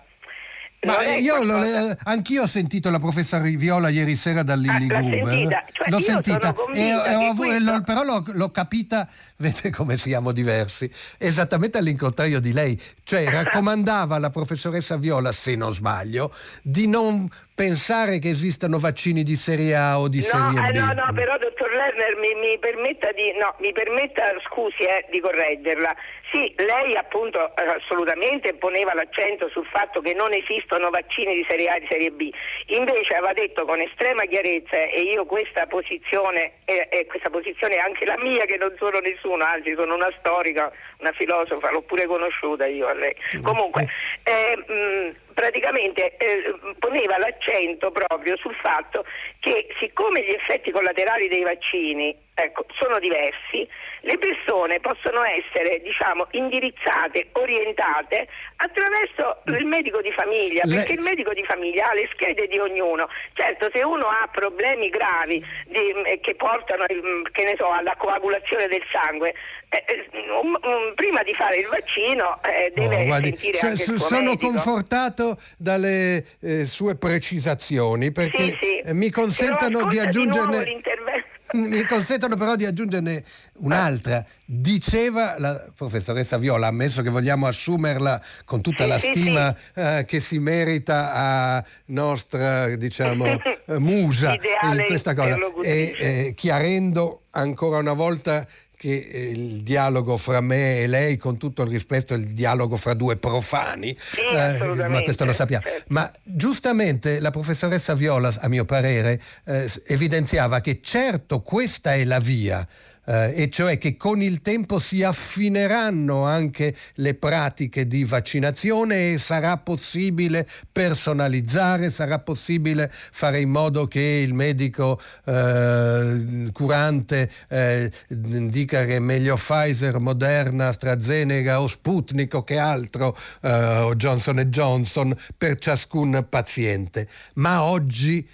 [0.84, 5.00] Ma è io qualcosa- anch'io ho sentito la professora Viola ieri sera da Lilly Ah,
[5.00, 5.64] Gruber.
[5.72, 9.08] Cioè, l'ho sentita e, ho questo- però l'ho, l'ho capita,
[9.38, 12.80] vedete come siamo diversi, esattamente all'incontrario di lei.
[13.02, 16.32] Cioè raccomandava alla professoressa Viola, se non sbaglio,
[16.62, 20.76] di non pensare che esistano vaccini di serie A o di No, serie eh, B.
[20.76, 25.20] no, no, però dottor Lerner mi, mi permetta di, no, mi permetta, scusi, eh, di
[25.20, 25.94] correggerla.
[26.34, 31.68] Sì, lei appunto eh, assolutamente poneva l'accento sul fatto che non esistono vaccini di serie
[31.68, 32.28] A e di serie B.
[32.74, 37.78] Invece aveva detto con estrema chiarezza, e io questa posizione, e e questa posizione è
[37.78, 42.06] anche la mia, che non sono nessuno, anzi sono una storica, una filosofa, l'ho pure
[42.06, 43.14] conosciuta io a lei.
[43.40, 43.86] Comunque,
[44.24, 49.04] eh, mh, praticamente eh, poneva l'accento proprio sul fatto
[49.38, 53.66] che siccome gli effetti collaterali dei vaccini ecco, sono diversi,
[54.02, 58.26] le persone possono essere diciamo, indirizzate, orientate
[58.56, 62.58] attraverso il medico di famiglia, Le- perché il medico di famiglia ha le schede di
[62.58, 63.08] ognuno.
[63.34, 68.66] Certo, se uno ha problemi gravi di- che portano il- che ne so, alla coagulazione
[68.66, 69.32] del sangue,
[69.70, 70.08] eh,
[70.42, 74.30] um- um, prima di fare il vaccino eh, deve Oh, guardi, sentire so- anche sono
[74.30, 74.46] medico.
[74.50, 78.82] confortato dalle eh, sue precisazioni perché Sì, sì.
[78.92, 81.32] mi Però consentono di di aggiungerne l'intervento.
[81.68, 83.22] mi consentono però di aggiungerne
[83.58, 84.24] un'altra.
[84.44, 90.04] Diceva la professoressa Viola, ammesso che vogliamo assumerla con tutta Sì, la sì, stima eh,
[90.06, 93.38] che si merita a nostra, diciamo,
[93.78, 98.46] musa in questa cosa, e eh, chiarendo ancora una volta
[98.84, 102.76] che eh, il dialogo fra me e lei, con tutto il rispetto, è il dialogo
[102.76, 105.64] fra due profani, eh, assolutamente, ma questo lo sappiamo.
[105.64, 105.86] certo.
[105.88, 112.18] Ma giustamente la professoressa Viola, a mio parere, eh, evidenziava che certo questa è la
[112.18, 112.66] via.
[113.06, 119.18] Eh, e cioè che con il tempo si affineranno anche le pratiche di vaccinazione e
[119.18, 128.84] sarà possibile personalizzare, sarà possibile fare in modo che il medico eh, curante eh, dica
[128.84, 135.14] che è meglio Pfizer, Moderna, AstraZeneca o Sputnik o che altro eh, o Johnson Johnson
[135.36, 137.06] per ciascun paziente.
[137.34, 138.26] Ma oggi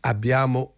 [0.00, 0.74] abbiamo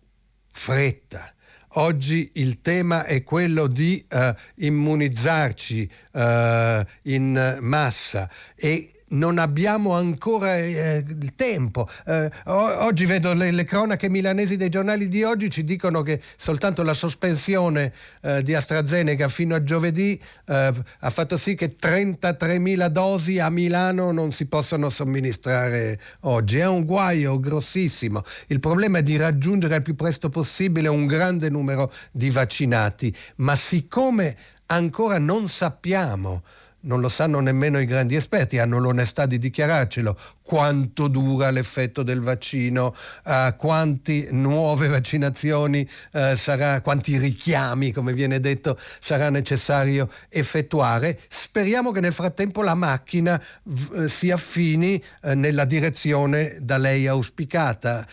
[0.51, 1.35] fretta.
[1.75, 10.57] Oggi il tema è quello di eh, immunizzarci eh, in massa e non abbiamo ancora
[10.57, 11.89] eh, il tempo.
[12.07, 16.83] Eh, oggi vedo le, le cronache milanesi dei giornali di oggi ci dicono che soltanto
[16.83, 17.93] la sospensione
[18.23, 24.13] eh, di AstraZeneca fino a giovedì eh, ha fatto sì che 33.000 dosi a Milano
[24.13, 26.59] non si possano somministrare oggi.
[26.59, 28.23] È un guaio grossissimo.
[28.49, 33.57] Il problema è di raggiungere il più presto possibile un grande numero di vaccinati, ma
[33.57, 34.37] siccome
[34.67, 36.43] ancora non sappiamo
[36.83, 40.17] non lo sanno nemmeno i grandi esperti, hanno l'onestà di dichiararcelo,
[40.51, 42.93] quanto dura l'effetto del vaccino,
[43.25, 51.17] eh, quanti nuove vaccinazioni eh, sarà, quanti richiami, come viene detto, sarà necessario effettuare.
[51.29, 57.07] Speriamo che nel frattempo la macchina v- eh, si affini eh, nella direzione da lei
[57.07, 58.05] auspicata,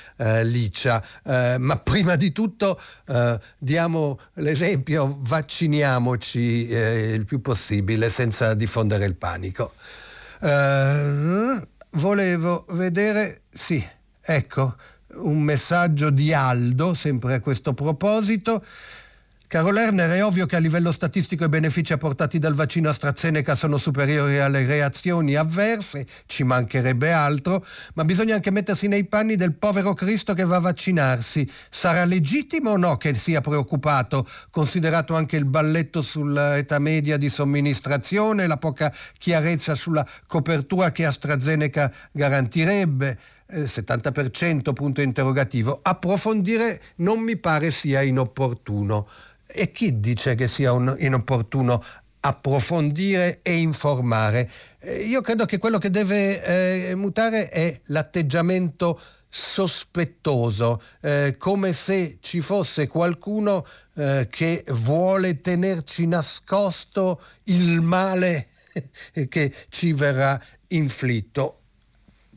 [0.44, 1.04] Licia.
[1.58, 2.80] Ma prima di tutto
[3.58, 9.74] diamo l'esempio, vacciniamoci il più possibile senza diffondere il panico.
[10.42, 11.68] Eh,
[11.98, 13.84] volevo vedere, sì,
[14.22, 14.76] ecco,
[15.16, 18.64] un messaggio di Aldo, sempre a questo proposito.
[19.50, 23.78] Caro Lerner, è ovvio che a livello statistico i benefici apportati dal vaccino AstraZeneca sono
[23.78, 29.94] superiori alle reazioni avverse, ci mancherebbe altro, ma bisogna anche mettersi nei panni del povero
[29.94, 31.50] Cristo che va a vaccinarsi.
[31.70, 38.48] Sarà legittimo o no che sia preoccupato, considerato anche il balletto sull'età media di somministrazione,
[38.48, 43.18] la poca chiarezza sulla copertura che AstraZeneca garantirebbe?
[43.50, 45.80] Eh, 70% punto interrogativo.
[45.82, 49.08] Approfondire non mi pare sia inopportuno.
[49.48, 51.84] E chi dice che sia un- inopportuno
[52.20, 54.50] approfondire e informare?
[54.80, 62.18] Eh, io credo che quello che deve eh, mutare è l'atteggiamento sospettoso, eh, come se
[62.22, 68.48] ci fosse qualcuno eh, che vuole tenerci nascosto il male
[69.30, 71.57] che ci verrà inflitto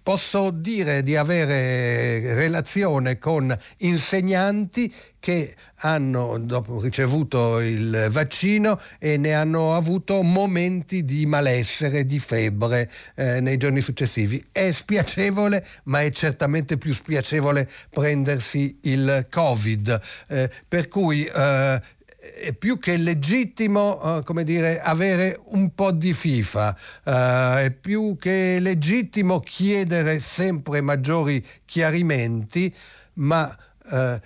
[0.03, 9.35] posso dire di avere relazione con insegnanti che hanno dopo ricevuto il vaccino e ne
[9.35, 14.43] hanno avuto momenti di malessere, di febbre eh, nei giorni successivi.
[14.51, 20.01] È spiacevole, ma è certamente più spiacevole prendersi il Covid.
[20.29, 21.81] Eh, per cui eh,
[22.21, 28.17] è più che legittimo, eh, come dire, avere un po' di FIFA, eh, è più
[28.19, 32.75] che legittimo chiedere sempre maggiori chiarimenti,
[33.15, 33.57] ma
[33.91, 34.21] eh,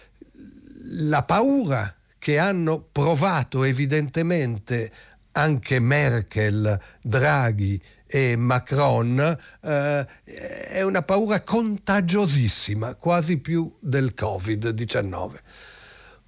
[0.97, 4.91] la paura che hanno provato evidentemente
[5.33, 15.33] anche Merkel, Draghi e Macron è una paura contagiosissima, quasi più del Covid-19.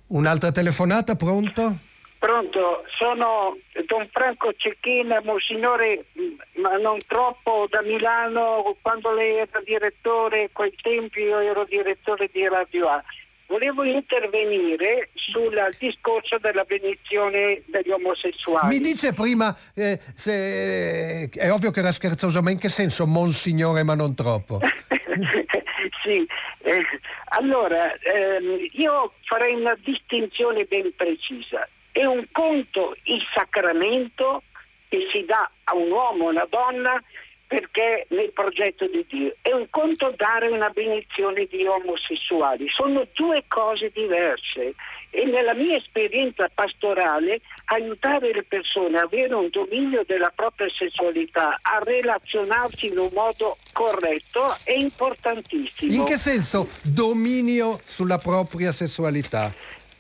[0.09, 1.76] Un'altra telefonata, pronto?
[2.18, 9.61] Pronto, sono Don Franco Cecchina, Monsignore, mh, ma non troppo da Milano, quando lei era
[9.64, 13.02] direttore, a quei tempi io ero direttore di Radio A.
[13.49, 18.68] Volevo intervenire sul discorso della benedizione degli omosessuali.
[18.68, 23.84] Mi dice prima, eh, se, è ovvio che era scherzoso, ma in che senso Monsignore
[23.84, 24.59] ma non troppo?
[26.03, 26.26] sì,
[26.62, 26.82] eh,
[27.30, 31.68] allora ehm, io farei una distinzione ben precisa.
[31.92, 34.42] È un conto il sacramento
[34.88, 37.03] che si dà a un uomo o una donna
[37.47, 39.37] perché nel progetto di Dio.
[39.41, 44.75] È un conto dare una benedizione di omosessuali, sono due cose diverse
[45.11, 51.57] e nella mia esperienza pastorale aiutare le persone a avere un dominio della propria sessualità,
[51.63, 55.93] a relazionarsi in un modo corretto è importantissimo.
[55.93, 59.51] In che senso dominio sulla propria sessualità?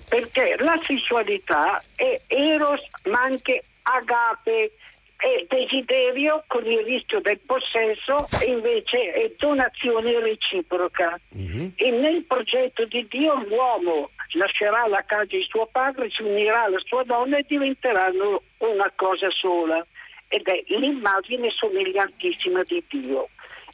[0.08, 4.72] Perché la sessualità è eros ma anche agape
[5.16, 11.18] è desiderio con il rischio del possesso e invece è donazione reciproca.
[11.30, 11.72] Uh-huh.
[11.74, 16.80] E nel progetto di Dio l'uomo lascerà la casa di suo padre, si unirà alla
[16.84, 19.84] sua donna e diventeranno una cosa sola.
[20.28, 23.28] Ed è l'immagine somigliantissima di Dio.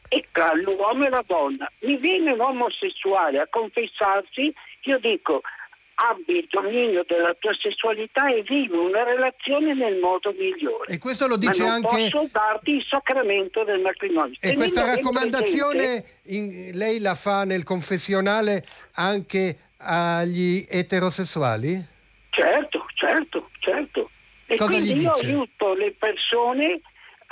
[0.09, 4.53] E tra l'uomo e la donna mi viene un omosessuale a confessarsi,
[4.83, 5.41] io dico
[5.95, 10.93] abbi il dominio della tua sessualità e vivi una relazione nel modo migliore.
[10.93, 12.11] E questo lo dice Ma non anche.
[12.11, 14.35] posso darti il sacramento del matrimonio.
[14.35, 18.65] E Tenendo questa raccomandazione in, lei la fa nel confessionale
[18.95, 21.91] anche agli eterosessuali?
[22.31, 24.11] Certo, certo, certo.
[24.47, 26.81] E Cosa quindi io aiuto le persone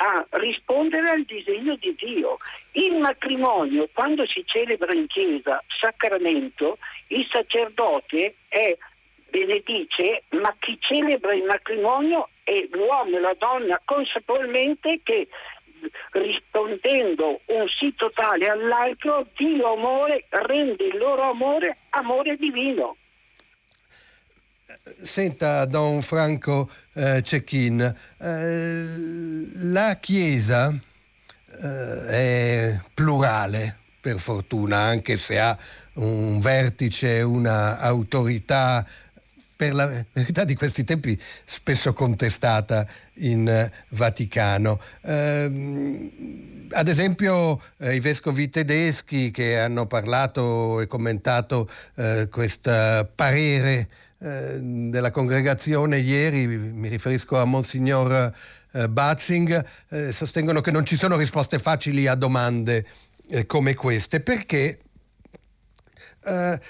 [0.02, 2.36] a rispondere al disegno di Dio.
[2.72, 6.78] Il matrimonio, quando si celebra in chiesa sacramento,
[7.08, 8.76] il sacerdote è
[9.28, 15.28] benedice, ma chi celebra il matrimonio è l'uomo e la donna consapevolmente che
[16.12, 22.96] rispondendo un sì totale all'altro, Dio amore rende il loro amore amore divino.
[25.00, 27.80] Senta, Don Franco eh, Cecchin,
[28.18, 28.84] eh,
[29.62, 30.72] la Chiesa
[31.62, 35.56] eh, è plurale, per fortuna, anche se ha
[35.94, 38.86] un vertice, una autorità
[39.60, 42.86] per la verità di questi tempi spesso contestata
[43.16, 44.80] in eh, Vaticano.
[45.02, 53.88] Eh, ad esempio eh, i vescovi tedeschi che hanno parlato e commentato eh, questo parere
[54.20, 58.32] eh, della congregazione ieri, mi riferisco a Monsignor
[58.72, 59.64] eh, Batzing,
[60.10, 62.84] sostengono che non ci sono risposte facili a domande
[63.46, 64.20] come queste.
[64.20, 64.78] Perché
[66.24, 66.60] eh,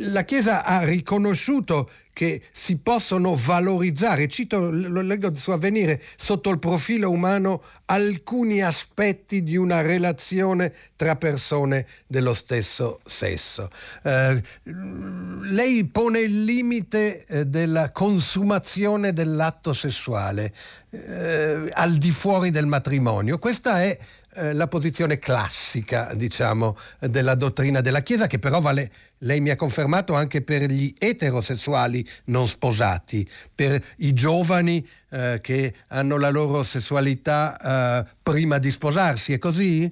[0.00, 6.58] la Chiesa ha riconosciuto che si possono valorizzare, cito, lo leggo su avvenire, sotto il
[6.58, 13.70] profilo umano alcuni aspetti di una relazione tra persone dello stesso sesso.
[14.02, 20.52] Eh, lei pone il limite eh, della consumazione dell'atto sessuale
[20.90, 23.38] eh, al di fuori del matrimonio.
[23.38, 23.96] Questa è
[24.38, 29.56] eh, la posizione classica, diciamo, della dottrina della Chiesa, che però vale, lei mi ha
[29.56, 36.62] confermato, anche per gli eterosessuali non sposati, per i giovani eh, che hanno la loro
[36.62, 39.90] sessualità eh, prima di sposarsi, è così?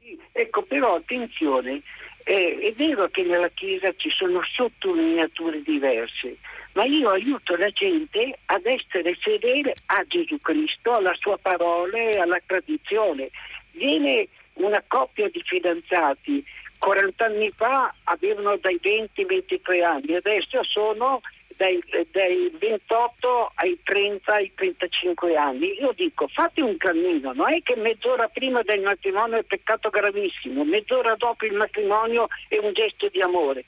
[0.00, 1.82] Sì, ecco, però attenzione,
[2.24, 6.38] è vero che nella Chiesa ci sono sottolineature diverse,
[6.72, 12.18] ma io aiuto la gente ad essere fedele a Gesù Cristo, alla sua parola e
[12.18, 13.30] alla tradizione
[13.76, 16.44] viene una coppia di fidanzati,
[16.78, 21.20] 40 anni fa avevano dai 20 ai 23 anni, adesso sono
[21.56, 25.78] dai, dai, 28 ai 30 ai 35 anni.
[25.80, 30.64] Io dico fate un cammino, non è che mezz'ora prima del matrimonio è peccato gravissimo,
[30.64, 33.64] mezz'ora dopo il matrimonio è un gesto di amore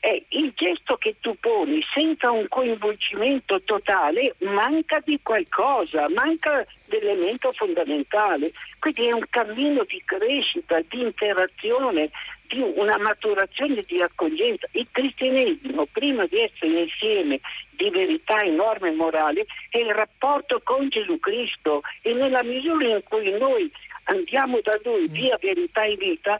[0.00, 7.52] è il gesto che tu poni senza un coinvolgimento totale manca di qualcosa, manca l'elemento
[7.52, 8.50] fondamentale.
[8.78, 12.10] Quindi è un cammino di crescita, di interazione,
[12.48, 14.66] di una maturazione di accoglienza.
[14.72, 17.38] Il cristianesimo, prima di essere insieme
[17.72, 23.02] di verità e norme morali, è il rapporto con Gesù Cristo e nella misura in
[23.04, 23.70] cui noi
[24.04, 26.38] andiamo da Lui via verità e vita,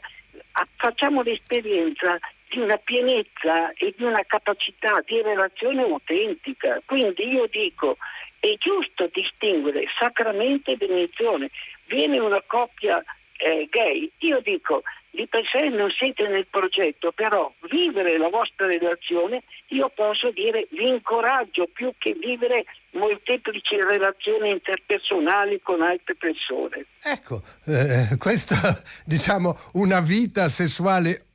[0.77, 2.17] facciamo l'esperienza
[2.51, 6.81] di una pienezza e di una capacità di relazione autentica.
[6.85, 7.97] Quindi io dico,
[8.39, 11.49] è giusto distinguere sacramento e benedizione.
[11.85, 13.01] Viene una coppia
[13.37, 18.67] eh, gay, io dico, di per sé non siete nel progetto, però vivere la vostra
[18.67, 26.85] relazione, io posso dire vi incoraggio più che vivere molteplici relazioni interpersonali con altre persone.
[27.01, 28.57] Ecco, eh, questa
[29.05, 31.30] diciamo una vita sessuale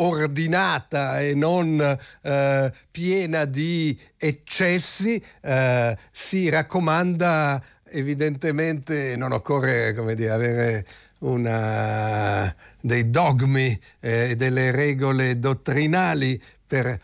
[0.00, 1.80] ordinata e non
[2.22, 10.86] eh, piena di eccessi, eh, si raccomanda evidentemente, non occorre come dire, avere
[11.20, 17.00] una, dei dogmi e eh, delle regole dottrinali per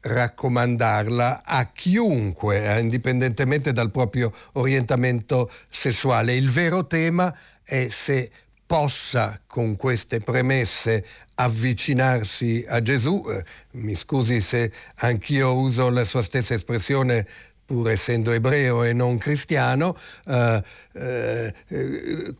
[0.00, 6.34] raccomandarla a chiunque, eh, indipendentemente dal proprio orientamento sessuale.
[6.34, 8.30] Il vero tema è se
[8.68, 11.02] possa con queste premesse
[11.36, 13.24] avvicinarsi a Gesù.
[13.30, 13.42] Eh,
[13.78, 17.26] mi scusi se anch'io uso la sua stessa espressione
[17.64, 19.96] pur essendo ebreo e non cristiano,
[20.26, 20.62] eh,
[20.92, 21.54] eh,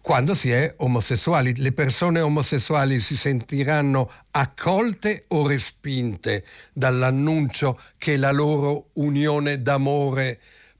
[0.02, 1.56] quando si è omosessuali.
[1.56, 6.44] Le persone omosessuali si sentiranno accolte o respinte
[6.74, 10.38] dall'annuncio che la loro unione d'amore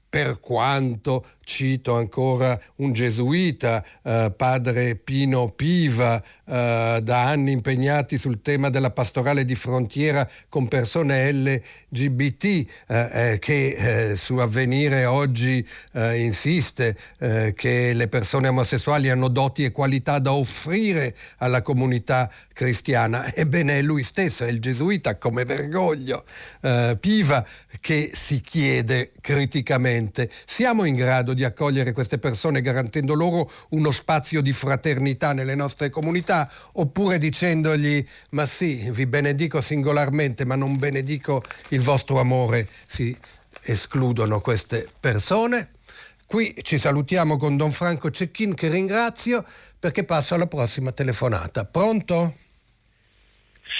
[0.09, 8.43] per quanto, cito ancora un gesuita, eh, padre Pino Piva, eh, da anni impegnati sul
[8.43, 15.67] tema della pastorale di frontiera con persone LGBT, eh, eh, che eh, su avvenire oggi
[15.93, 23.33] eh, insiste che le persone omosessuali hanno doti e qualità da offrire alla comunità cristiana.
[23.33, 26.23] Ebbene, è lui stesso, è il gesuita come Vergoglio,
[26.99, 27.45] Piva,
[27.79, 34.41] che si chiede criticamente siamo in grado di accogliere queste persone garantendo loro uno spazio
[34.41, 41.43] di fraternità nelle nostre comunità oppure dicendogli ma sì, vi benedico singolarmente ma non benedico
[41.69, 43.15] il vostro amore, si
[43.63, 45.71] escludono queste persone.
[46.25, 49.43] Qui ci salutiamo con Don Franco Cecchin che ringrazio
[49.79, 51.65] perché passo alla prossima telefonata.
[51.65, 52.33] Pronto?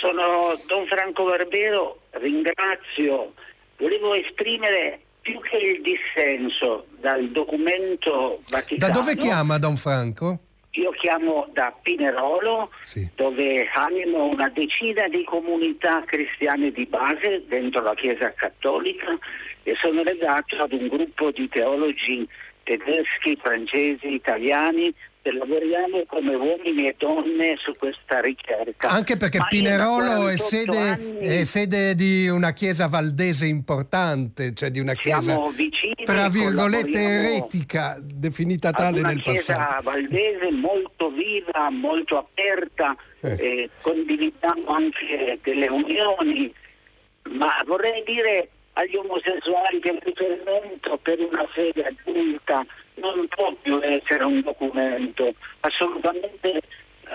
[0.01, 3.33] Sono Don Franco Barbero, ringrazio.
[3.77, 8.91] Volevo esprimere più che il dissenso dal documento Vaticano.
[8.91, 10.39] Da dove chiama Don Franco?
[10.71, 13.07] Io chiamo da Pinerolo, sì.
[13.15, 19.17] dove animo una decina di comunità cristiane di base dentro la Chiesa Cattolica
[19.63, 22.27] e sono legato ad un gruppo di teologi
[22.63, 24.93] tedeschi, francesi, italiani
[25.23, 28.89] lavoriamo come uomini e donne su questa ricerca.
[28.89, 34.69] Anche perché Ma Pinerolo è sede, anni, è sede, di una chiesa valdese importante, cioè
[34.69, 39.51] di una chiesa vicini, tra virgolette eretica, definita tale nel passato.
[39.51, 43.31] Una chiesa valdese molto viva, molto aperta, eh.
[43.31, 46.53] Eh, condividiamo anche delle unioni,
[47.31, 52.65] ma vorrei dire agli omosessuali che il riferimento per una fede adulta
[53.01, 56.61] non può più essere un documento assolutamente eh,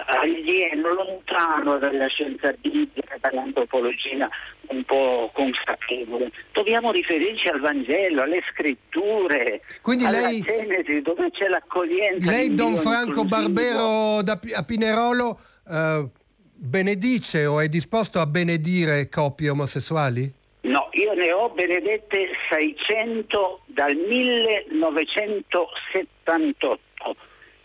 [0.06, 4.28] alieno, lontano dalla scienza biblica, dall'antropologia
[4.68, 6.30] un po' consapevole.
[6.52, 12.30] Dobbiamo riferirci al Vangelo, alle scritture, Quindi alla lei, Genesi, dove c'è l'accoglienza.
[12.30, 13.52] Lei, Don Franco inclusivo.
[13.52, 15.38] Barbero da, a Pinerolo,
[15.68, 16.08] eh,
[16.54, 20.42] benedice o è disposto a benedire coppie omosessuali?
[20.64, 26.80] No, io ne ho benedette 600 dal 1978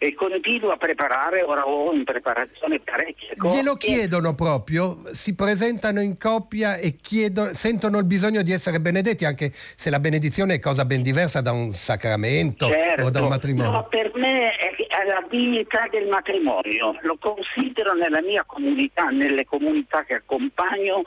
[0.01, 3.55] e continuo a preparare, ora ho in preparazione parecchie cose.
[3.55, 9.25] Glielo chiedono proprio, si presentano in coppia e chiedono, sentono il bisogno di essere benedetti,
[9.25, 13.27] anche se la benedizione è cosa ben diversa da un sacramento certo, o da un
[13.27, 13.71] matrimonio.
[13.71, 19.45] No, per me è, è la dignità del matrimonio, lo considero nella mia comunità, nelle
[19.45, 21.03] comunità che accompagno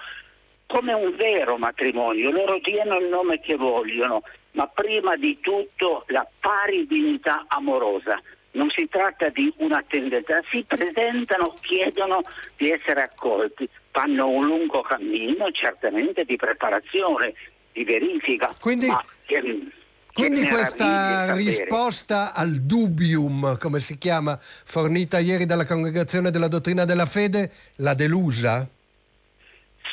[0.73, 4.23] come un vero matrimonio, loro diano il nome che vogliono,
[4.53, 8.19] ma prima di tutto la pari dignità amorosa.
[8.53, 12.23] Non si tratta di una tendenza, si presentano, chiedono
[12.57, 17.35] di essere accolti, fanno un lungo cammino certamente di preparazione,
[17.71, 18.55] di verifica.
[18.59, 18.87] Quindi...
[18.87, 19.43] Ma che,
[20.15, 27.07] quindi questa risposta al dubium, come si chiama, fornita ieri dalla Congregazione della Dottrina della
[27.07, 28.67] Fede, l'ha delusa?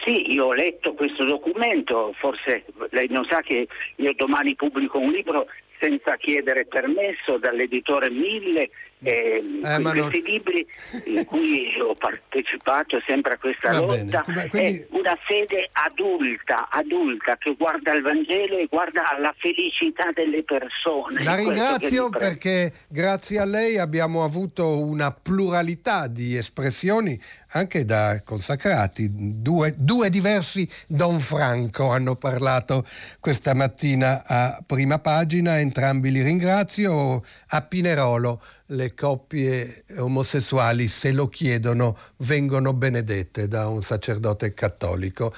[0.06, 3.68] Sì, io ho letto questo documento, forse lei non sa che
[3.98, 5.48] io domani pubblico un libro
[5.80, 8.70] senza chiedere permesso dall'editore Mille
[9.02, 10.10] eh, eh, questi non...
[10.10, 10.68] libri
[11.06, 14.78] in cui ho partecipato sempre a questa Va lotta Quindi...
[14.80, 21.24] è una fede adulta, adulta che guarda il Vangelo e guarda alla felicità delle persone.
[21.24, 27.20] La ringrazio perché grazie a lei abbiamo avuto una pluralità di espressioni
[27.52, 29.08] anche da consacrati.
[29.42, 32.86] Due, due diversi Don Franco hanno parlato
[33.20, 37.24] questa mattina a prima pagina, entrambi li ringrazio.
[37.52, 45.34] A Pinerolo le coppie omosessuali, se lo chiedono, vengono benedette da un sacerdote cattolico.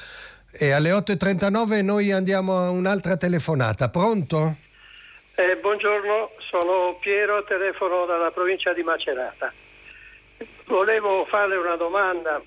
[0.51, 3.89] E alle 8.39 noi andiamo a un'altra telefonata.
[3.89, 4.55] Pronto?
[5.35, 9.53] Eh, buongiorno, sono Piero, telefono dalla provincia di Macerata.
[10.65, 12.41] Volevo farle una domanda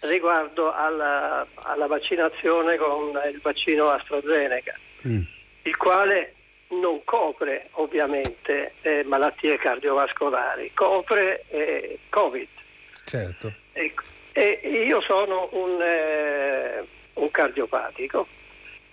[0.00, 4.74] riguardo alla, alla vaccinazione con il vaccino AstraZeneca,
[5.06, 5.20] mm.
[5.62, 6.34] il quale
[6.70, 12.48] non copre ovviamente eh, malattie cardiovascolari, copre eh, Covid.
[13.04, 13.52] Certo.
[13.72, 13.94] E,
[14.32, 16.84] e, io sono un, eh,
[17.14, 18.26] un cardiopatico.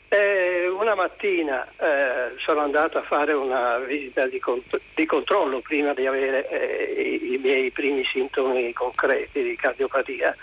[0.07, 5.93] E una mattina eh, sono andato a fare una visita di, cont- di controllo prima
[5.93, 10.35] di avere eh, i, i, miei primi sintomi concreti di cardiopatia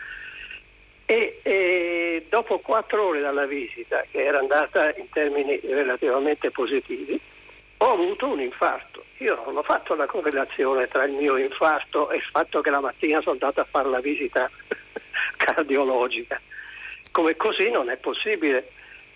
[1.12, 7.20] e, e dopo quattro ore dalla visita, che era andata in termini relativamente positivi,
[7.78, 9.04] ho avuto un infarto.
[9.18, 12.80] Io non ho fatto la correlazione tra il mio infarto e il fatto che la
[12.80, 14.50] mattina sono andato a fare la visita
[15.36, 16.40] cardiologica.
[17.10, 18.70] Come così non è possibile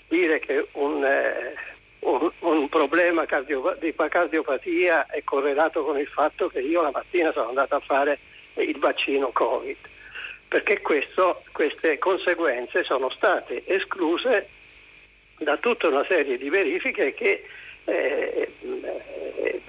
[0.08, 1.54] dire che un, eh,
[2.00, 7.32] un, un problema cardio, di cardiopatia è correlato con il fatto che io la mattina
[7.32, 8.18] sono andato a fare
[8.54, 9.76] il vaccino Covid,
[10.48, 14.48] perché questo, queste conseguenze sono state escluse
[15.38, 17.44] da tutta una serie di verifiche che
[17.84, 19.62] eh, eh,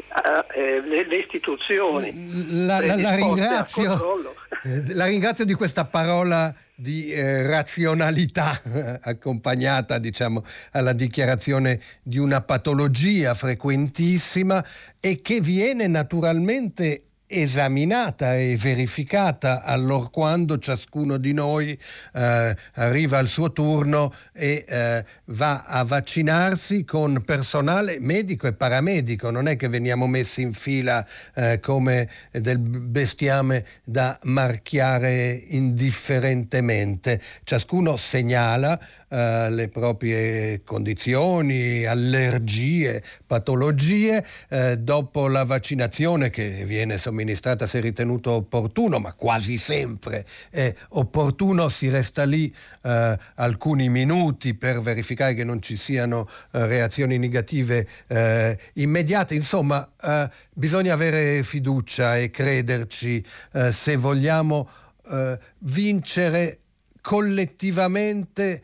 [0.55, 2.65] eh, le, le, istituzioni.
[2.65, 4.19] La, la, la, ringrazio,
[4.63, 8.59] eh, la, ringrazio, di questa parola di eh, razionalità
[9.01, 14.63] accompagnata diciamo, alla dichiarazione di una patologia frequentissima
[14.99, 21.77] e che viene naturalmente esaminata e verificata allorquando ciascuno di noi
[22.13, 29.29] eh, arriva al suo turno e eh, va a vaccinarsi con personale medico e paramedico.
[29.29, 31.05] Non è che veniamo messi in fila
[31.35, 37.21] eh, come del bestiame da marchiare indifferentemente.
[37.43, 38.79] Ciascuno segnala
[39.09, 47.79] eh, le proprie condizioni, allergie, patologie eh, dopo la vaccinazione che viene somministrata somministrata se
[47.79, 52.53] ritenuto opportuno, ma quasi sempre è opportuno, si resta lì
[52.83, 59.33] eh, alcuni minuti per verificare che non ci siano eh, reazioni negative eh, immediate.
[59.33, 64.69] Insomma, eh, bisogna avere fiducia e crederci eh, se vogliamo
[65.09, 66.59] eh, vincere
[67.01, 68.61] collettivamente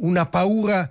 [0.00, 0.90] una paura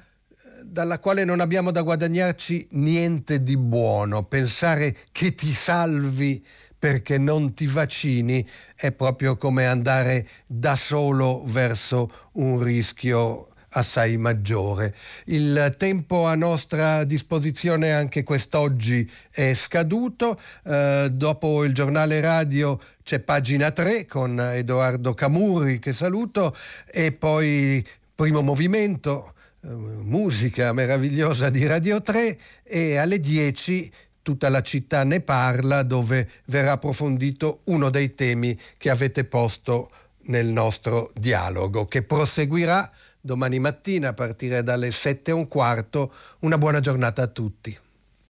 [0.75, 4.25] dalla quale non abbiamo da guadagnarci niente di buono.
[4.25, 6.45] Pensare che ti salvi
[6.77, 8.45] perché non ti vaccini
[8.75, 14.93] è proprio come andare da solo verso un rischio assai maggiore.
[15.27, 20.37] Il tempo a nostra disposizione anche quest'oggi è scaduto.
[20.65, 26.53] Eh, dopo il giornale radio c'è pagina 3 con Edoardo Camurri che saluto
[26.91, 27.81] e poi
[28.13, 29.34] primo movimento
[29.73, 36.73] musica meravigliosa di Radio 3 e alle 10 tutta la città ne parla dove verrà
[36.73, 39.91] approfondito uno dei temi che avete posto
[40.27, 42.91] nel nostro dialogo che proseguirà
[43.25, 46.13] domani mattina a partire dalle 7 e un quarto.
[46.39, 47.75] Una buona giornata a tutti.